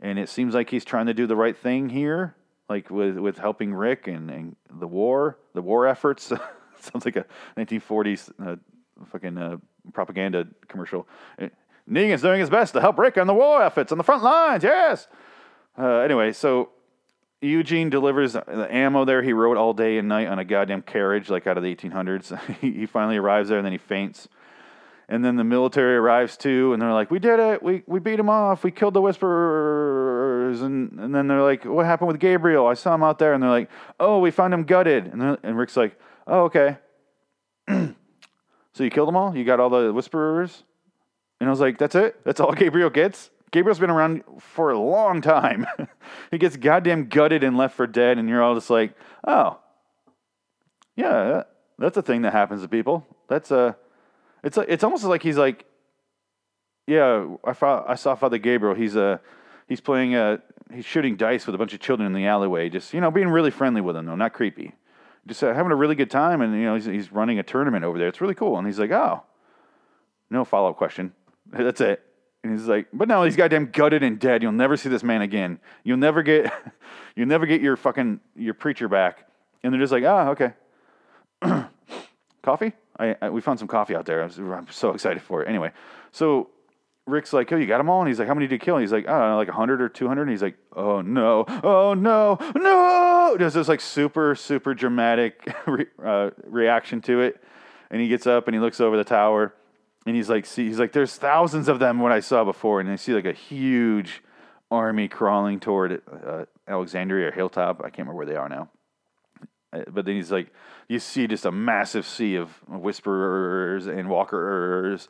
and 0.00 0.18
it 0.18 0.28
seems 0.28 0.54
like 0.54 0.70
he's 0.70 0.84
trying 0.84 1.06
to 1.06 1.14
do 1.14 1.26
the 1.26 1.36
right 1.36 1.56
thing 1.56 1.88
here, 1.88 2.34
like 2.68 2.90
with 2.90 3.16
with 3.18 3.38
helping 3.38 3.74
Rick 3.74 4.06
and, 4.06 4.30
and 4.30 4.56
the 4.70 4.86
war, 4.86 5.38
the 5.54 5.62
war 5.62 5.86
efforts. 5.86 6.24
Sounds 6.80 7.04
like 7.04 7.16
a 7.16 7.24
1940s 7.56 8.30
uh, 8.38 8.56
fucking 9.10 9.38
uh, 9.38 9.56
propaganda 9.92 10.46
commercial. 10.68 11.08
Negan's 11.88 12.22
doing 12.22 12.40
his 12.40 12.50
best 12.50 12.72
to 12.74 12.80
help 12.80 12.98
Rick 12.98 13.16
on 13.16 13.26
the 13.26 13.34
war 13.34 13.62
efforts 13.62 13.92
on 13.92 13.98
the 13.98 14.04
front 14.04 14.22
lines. 14.22 14.64
Yes. 14.64 15.08
Uh, 15.78 15.98
anyway, 15.98 16.32
so 16.32 16.70
Eugene 17.40 17.90
delivers 17.90 18.32
the 18.32 18.66
ammo 18.70 19.04
there. 19.04 19.22
He 19.22 19.32
rode 19.32 19.56
all 19.56 19.72
day 19.72 19.98
and 19.98 20.08
night 20.08 20.26
on 20.26 20.38
a 20.38 20.44
goddamn 20.44 20.82
carriage, 20.82 21.28
like 21.28 21.46
out 21.46 21.56
of 21.56 21.62
the 21.62 21.74
1800s. 21.74 22.38
he, 22.60 22.72
he 22.72 22.86
finally 22.86 23.16
arrives 23.16 23.48
there 23.48 23.58
and 23.58 23.64
then 23.64 23.72
he 23.72 23.78
faints. 23.78 24.28
And 25.08 25.24
then 25.24 25.36
the 25.36 25.44
military 25.44 25.96
arrives 25.96 26.36
too, 26.36 26.72
and 26.72 26.82
they're 26.82 26.92
like, 26.92 27.12
"We 27.12 27.20
did 27.20 27.38
it! 27.38 27.62
We 27.62 27.84
we 27.86 28.00
beat 28.00 28.18
him 28.18 28.28
off! 28.28 28.64
We 28.64 28.72
killed 28.72 28.94
the 28.94 29.00
Whisperers!" 29.00 30.62
And 30.62 30.98
and 30.98 31.14
then 31.14 31.28
they're 31.28 31.42
like, 31.42 31.64
"What 31.64 31.86
happened 31.86 32.08
with 32.08 32.18
Gabriel? 32.18 32.66
I 32.66 32.74
saw 32.74 32.94
him 32.94 33.04
out 33.04 33.20
there." 33.20 33.32
And 33.32 33.40
they're 33.40 33.50
like, 33.50 33.70
"Oh, 34.00 34.18
we 34.18 34.32
found 34.32 34.52
him 34.52 34.64
gutted." 34.64 35.06
And 35.06 35.38
and 35.44 35.56
Rick's 35.56 35.76
like, 35.76 35.96
"Oh, 36.26 36.44
okay." 36.44 36.78
so 37.68 37.94
you 38.80 38.90
killed 38.90 39.06
them 39.06 39.16
all? 39.16 39.36
You 39.36 39.44
got 39.44 39.60
all 39.60 39.70
the 39.70 39.92
Whisperers? 39.92 40.64
And 41.38 41.48
I 41.48 41.50
was 41.50 41.60
like, 41.60 41.78
"That's 41.78 41.94
it? 41.94 42.24
That's 42.24 42.40
all 42.40 42.52
Gabriel 42.64 42.90
gets?" 42.90 43.30
Gabriel's 43.52 43.78
been 43.78 43.90
around 43.90 44.24
for 44.40 44.70
a 44.70 44.78
long 44.78 45.20
time. 45.22 45.66
he 46.32 46.38
gets 46.38 46.56
goddamn 46.56 47.08
gutted 47.08 47.44
and 47.44 47.56
left 47.56 47.76
for 47.76 47.86
dead, 47.86 48.18
and 48.18 48.28
you're 48.28 48.42
all 48.42 48.54
just 48.54 48.70
like, 48.70 48.92
"Oh, 49.24 49.60
yeah, 50.96 51.44
that's 51.78 51.96
a 51.96 52.02
thing 52.02 52.22
that 52.22 52.32
happens 52.32 52.62
to 52.62 52.68
people. 52.68 53.06
That's 53.28 53.52
a." 53.52 53.76
It's 54.46 54.56
like, 54.56 54.68
it's 54.70 54.84
almost 54.84 55.02
like 55.02 55.24
he's 55.24 55.36
like, 55.36 55.64
yeah, 56.86 57.26
I 57.44 57.82
I 57.88 57.94
saw 57.96 58.14
Father 58.14 58.38
Gabriel. 58.38 58.76
He's 58.76 58.94
a 58.94 59.04
uh, 59.04 59.18
he's 59.66 59.80
playing 59.80 60.14
a 60.14 60.22
uh, 60.22 60.36
he's 60.72 60.84
shooting 60.84 61.16
dice 61.16 61.46
with 61.46 61.56
a 61.56 61.58
bunch 61.58 61.74
of 61.74 61.80
children 61.80 62.06
in 62.06 62.12
the 62.12 62.28
alleyway. 62.28 62.68
Just 62.68 62.94
you 62.94 63.00
know, 63.00 63.10
being 63.10 63.28
really 63.28 63.50
friendly 63.50 63.80
with 63.80 63.96
them 63.96 64.06
though, 64.06 64.14
not 64.14 64.32
creepy. 64.32 64.72
Just 65.26 65.42
uh, 65.42 65.52
having 65.52 65.72
a 65.72 65.74
really 65.74 65.96
good 65.96 66.12
time, 66.12 66.42
and 66.42 66.54
you 66.54 66.62
know, 66.62 66.76
he's, 66.76 66.84
he's 66.84 67.10
running 67.10 67.40
a 67.40 67.42
tournament 67.42 67.84
over 67.84 67.98
there. 67.98 68.06
It's 68.06 68.20
really 68.20 68.36
cool. 68.36 68.56
And 68.56 68.68
he's 68.68 68.78
like, 68.78 68.92
oh, 68.92 69.24
no 70.30 70.44
follow 70.44 70.70
up 70.70 70.76
question. 70.76 71.12
That's 71.50 71.80
it. 71.80 72.04
And 72.44 72.56
he's 72.56 72.68
like, 72.68 72.86
but 72.92 73.08
no, 73.08 73.24
he's 73.24 73.34
goddamn 73.34 73.72
gutted 73.72 74.04
and 74.04 74.20
dead. 74.20 74.44
You'll 74.44 74.52
never 74.52 74.76
see 74.76 74.88
this 74.88 75.02
man 75.02 75.22
again. 75.22 75.58
You'll 75.82 75.96
never 75.96 76.22
get, 76.22 76.52
you'll 77.16 77.26
never 77.26 77.46
get 77.46 77.62
your 77.62 77.76
fucking 77.76 78.20
your 78.36 78.54
preacher 78.54 78.86
back. 78.86 79.26
And 79.64 79.72
they're 79.72 79.80
just 79.80 79.92
like, 79.92 80.04
ah, 80.06 80.28
oh, 80.28 80.30
okay. 80.30 80.52
Coffee? 82.42 82.72
I, 82.98 83.16
I, 83.20 83.30
we 83.30 83.40
found 83.40 83.58
some 83.58 83.68
coffee 83.68 83.94
out 83.94 84.06
there. 84.06 84.22
I 84.22 84.26
I'm 84.26 84.66
so 84.70 84.92
excited 84.92 85.22
for 85.22 85.42
it. 85.42 85.48
Anyway, 85.48 85.72
so 86.12 86.50
Rick's 87.06 87.32
like, 87.32 87.52
"Oh, 87.52 87.56
you 87.56 87.66
got 87.66 87.78
them 87.78 87.88
all?" 87.88 88.00
And 88.00 88.08
he's 88.08 88.18
like, 88.18 88.28
"How 88.28 88.34
many 88.34 88.46
did 88.46 88.54
you 88.54 88.58
kill?" 88.58 88.76
And 88.76 88.82
he's 88.82 88.92
like, 88.92 89.06
"I 89.06 89.18
don't 89.18 89.30
know, 89.30 89.36
like 89.36 89.48
hundred 89.48 89.80
or 89.80 89.88
200. 89.88 90.22
And 90.22 90.30
he's 90.30 90.42
like, 90.42 90.56
"Oh 90.74 91.00
no, 91.00 91.44
oh 91.62 91.94
no, 91.94 92.38
no!" 92.56 93.36
There's 93.38 93.54
this 93.54 93.68
like 93.68 93.80
super, 93.80 94.34
super 94.34 94.74
dramatic 94.74 95.52
re- 95.66 95.86
uh, 96.04 96.30
reaction 96.44 97.00
to 97.02 97.20
it. 97.20 97.42
And 97.90 98.00
he 98.00 98.08
gets 98.08 98.26
up 98.26 98.48
and 98.48 98.54
he 98.54 98.60
looks 98.60 98.80
over 98.80 98.96
the 98.96 99.04
tower, 99.04 99.54
and 100.04 100.16
he's 100.16 100.28
like, 100.28 100.46
"See, 100.46 100.66
he's 100.66 100.80
like, 100.80 100.92
there's 100.92 101.16
thousands 101.16 101.68
of 101.68 101.78
them 101.78 102.00
what 102.00 102.12
I 102.12 102.20
saw 102.20 102.44
before." 102.44 102.80
And 102.80 102.90
I 102.90 102.96
see 102.96 103.12
like 103.12 103.26
a 103.26 103.32
huge 103.32 104.22
army 104.70 105.06
crawling 105.06 105.60
toward 105.60 106.02
uh, 106.26 106.46
Alexandria 106.66 107.28
or 107.28 107.32
Hilltop. 107.32 107.80
I 107.80 107.90
can't 107.90 107.98
remember 107.98 108.14
where 108.14 108.26
they 108.26 108.36
are 108.36 108.48
now. 108.48 108.68
Uh, 109.72 109.82
but 109.88 110.04
then 110.04 110.16
he's 110.16 110.30
like, 110.30 110.52
you 110.88 110.98
see 110.98 111.26
just 111.26 111.44
a 111.44 111.52
massive 111.52 112.06
sea 112.06 112.36
of 112.36 112.50
whisperers 112.68 113.86
and 113.86 114.08
walkers, 114.08 115.08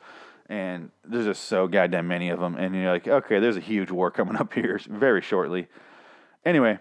and 0.49 0.91
there's 1.05 1.25
just 1.25 1.43
so 1.43 1.67
goddamn 1.67 2.07
many 2.07 2.29
of 2.29 2.39
them. 2.39 2.55
And 2.55 2.75
you're 2.75 2.91
like, 2.91 3.07
okay, 3.07 3.39
there's 3.39 3.57
a 3.57 3.61
huge 3.61 3.91
war 3.91 4.11
coming 4.11 4.35
up 4.35 4.53
here 4.53 4.79
very 4.89 5.21
shortly. 5.21 5.67
Anyway, 6.45 6.79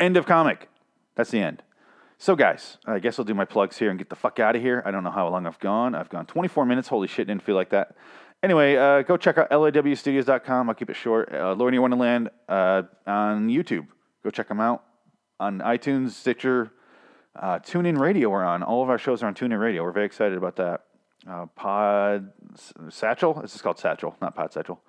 end 0.00 0.16
of 0.16 0.26
comic. 0.26 0.68
That's 1.14 1.30
the 1.30 1.40
end. 1.40 1.62
So, 2.18 2.36
guys, 2.36 2.78
I 2.86 3.00
guess 3.00 3.18
I'll 3.18 3.24
do 3.24 3.34
my 3.34 3.44
plugs 3.44 3.78
here 3.78 3.90
and 3.90 3.98
get 3.98 4.08
the 4.08 4.16
fuck 4.16 4.38
out 4.38 4.54
of 4.54 4.62
here. 4.62 4.82
I 4.86 4.92
don't 4.92 5.02
know 5.02 5.10
how 5.10 5.28
long 5.28 5.44
I've 5.44 5.58
gone. 5.58 5.94
I've 5.94 6.08
gone 6.08 6.24
24 6.24 6.64
minutes. 6.66 6.88
Holy 6.88 7.08
shit, 7.08 7.26
didn't 7.26 7.42
feel 7.42 7.56
like 7.56 7.70
that. 7.70 7.96
Anyway, 8.44 8.76
uh, 8.76 9.02
go 9.02 9.16
check 9.16 9.38
out 9.38 9.50
lawstudios.com. 9.50 10.68
I'll 10.68 10.74
keep 10.74 10.90
it 10.90 10.96
short. 10.96 11.32
Uh, 11.32 11.52
Lord 11.54 11.76
Wonderland 11.76 12.30
uh, 12.48 12.82
on 13.06 13.48
YouTube. 13.48 13.86
Go 14.22 14.30
check 14.30 14.48
them 14.48 14.60
out 14.60 14.84
on 15.40 15.58
iTunes, 15.60 16.10
Stitcher, 16.10 16.72
uh, 17.34 17.58
TuneIn 17.58 17.98
Radio. 17.98 18.28
We're 18.30 18.44
on. 18.44 18.62
All 18.62 18.82
of 18.82 18.90
our 18.90 18.98
shows 18.98 19.22
are 19.22 19.26
on 19.26 19.34
TuneIn 19.34 19.60
Radio. 19.60 19.82
We're 19.82 19.92
very 19.92 20.06
excited 20.06 20.36
about 20.36 20.56
that. 20.56 20.84
Uh, 21.28 21.46
Pod 21.54 22.32
Satchel. 22.88 23.34
This 23.34 23.54
is 23.54 23.62
called 23.62 23.78
Satchel, 23.78 24.16
not 24.20 24.34
Pod 24.34 24.52
Satchel. 24.52 24.80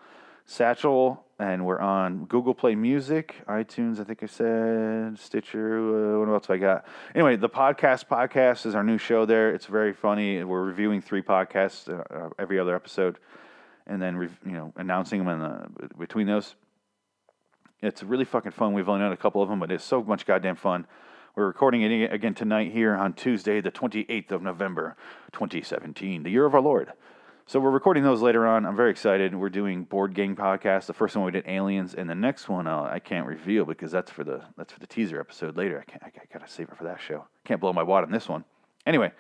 Satchel 0.45 1.23
and 1.39 1.65
we're 1.65 1.79
on 1.79 2.25
Google 2.25 2.53
Play 2.53 2.75
Music, 2.75 3.35
iTunes, 3.47 3.99
I 3.99 4.03
think 4.03 4.23
I 4.23 4.27
said, 4.27 5.19
Stitcher. 5.19 6.15
Uh, 6.15 6.19
what 6.19 6.29
else 6.29 6.49
I 6.49 6.57
got? 6.57 6.85
Anyway, 7.15 7.35
the 7.35 7.49
podcast 7.49 8.05
podcast 8.05 8.65
is 8.65 8.75
our 8.75 8.83
new 8.83 8.97
show 8.97 9.25
there. 9.25 9.53
It's 9.53 9.65
very 9.65 9.93
funny. 9.93 10.43
We're 10.43 10.63
reviewing 10.63 11.01
three 11.01 11.21
podcasts 11.21 11.89
uh, 11.89 12.29
every 12.39 12.59
other 12.59 12.75
episode, 12.75 13.19
and 13.87 14.01
then 14.01 14.15
re- 14.15 14.29
you 14.45 14.53
know 14.53 14.73
announcing 14.77 15.23
them 15.23 15.27
in 15.29 15.39
the, 15.39 15.95
between 15.97 16.27
those. 16.27 16.55
It's 17.83 18.01
really 18.01 18.23
fucking 18.23 18.53
fun. 18.53 18.71
We've 18.71 18.87
only 18.87 19.01
done 19.01 19.11
a 19.11 19.17
couple 19.17 19.43
of 19.43 19.49
them, 19.49 19.59
but 19.59 19.69
it's 19.69 19.83
so 19.83 20.01
much 20.01 20.25
goddamn 20.25 20.55
fun. 20.55 20.87
We're 21.35 21.47
recording 21.47 21.81
it 21.81 22.13
again 22.13 22.33
tonight 22.33 22.71
here 22.71 22.95
on 22.95 23.11
Tuesday, 23.11 23.59
the 23.59 23.71
28th 23.71 24.31
of 24.31 24.41
November, 24.41 24.95
2017, 25.33 26.23
the 26.23 26.29
year 26.29 26.45
of 26.45 26.55
our 26.55 26.61
Lord. 26.61 26.93
So 27.45 27.59
we're 27.59 27.71
recording 27.71 28.03
those 28.03 28.21
later 28.21 28.47
on. 28.47 28.65
I'm 28.65 28.77
very 28.77 28.89
excited. 28.89 29.35
We're 29.35 29.49
doing 29.49 29.83
board 29.83 30.13
game 30.13 30.33
podcast. 30.33 30.85
The 30.85 30.93
first 30.93 31.17
one 31.17 31.25
we 31.25 31.31
did 31.31 31.43
aliens, 31.45 31.93
and 31.93 32.09
the 32.09 32.15
next 32.15 32.47
one 32.47 32.67
uh, 32.67 32.83
I 32.83 32.99
can't 32.99 33.27
reveal 33.27 33.65
because 33.65 33.91
that's 33.91 34.09
for 34.09 34.23
the 34.23 34.43
that's 34.55 34.71
for 34.71 34.79
the 34.79 34.87
teaser 34.87 35.19
episode 35.19 35.57
later. 35.57 35.77
I 35.85 35.91
can't. 35.91 36.01
I 36.03 36.11
gotta 36.31 36.49
save 36.49 36.69
it 36.69 36.77
for 36.77 36.85
that 36.85 37.01
show. 37.01 37.25
Can't 37.43 37.59
blow 37.59 37.73
my 37.73 37.83
wad 37.83 38.05
on 38.05 38.11
this 38.11 38.29
one. 38.29 38.45
Anyway, 38.85 39.11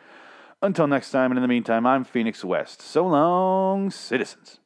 until 0.61 0.87
next 0.87 1.11
time, 1.11 1.31
and 1.31 1.37
in 1.37 1.41
the 1.41 1.49
meantime, 1.49 1.85
I'm 1.85 2.05
Phoenix 2.05 2.45
West. 2.45 2.81
So 2.81 3.05
long, 3.07 3.91
citizens. 3.91 4.61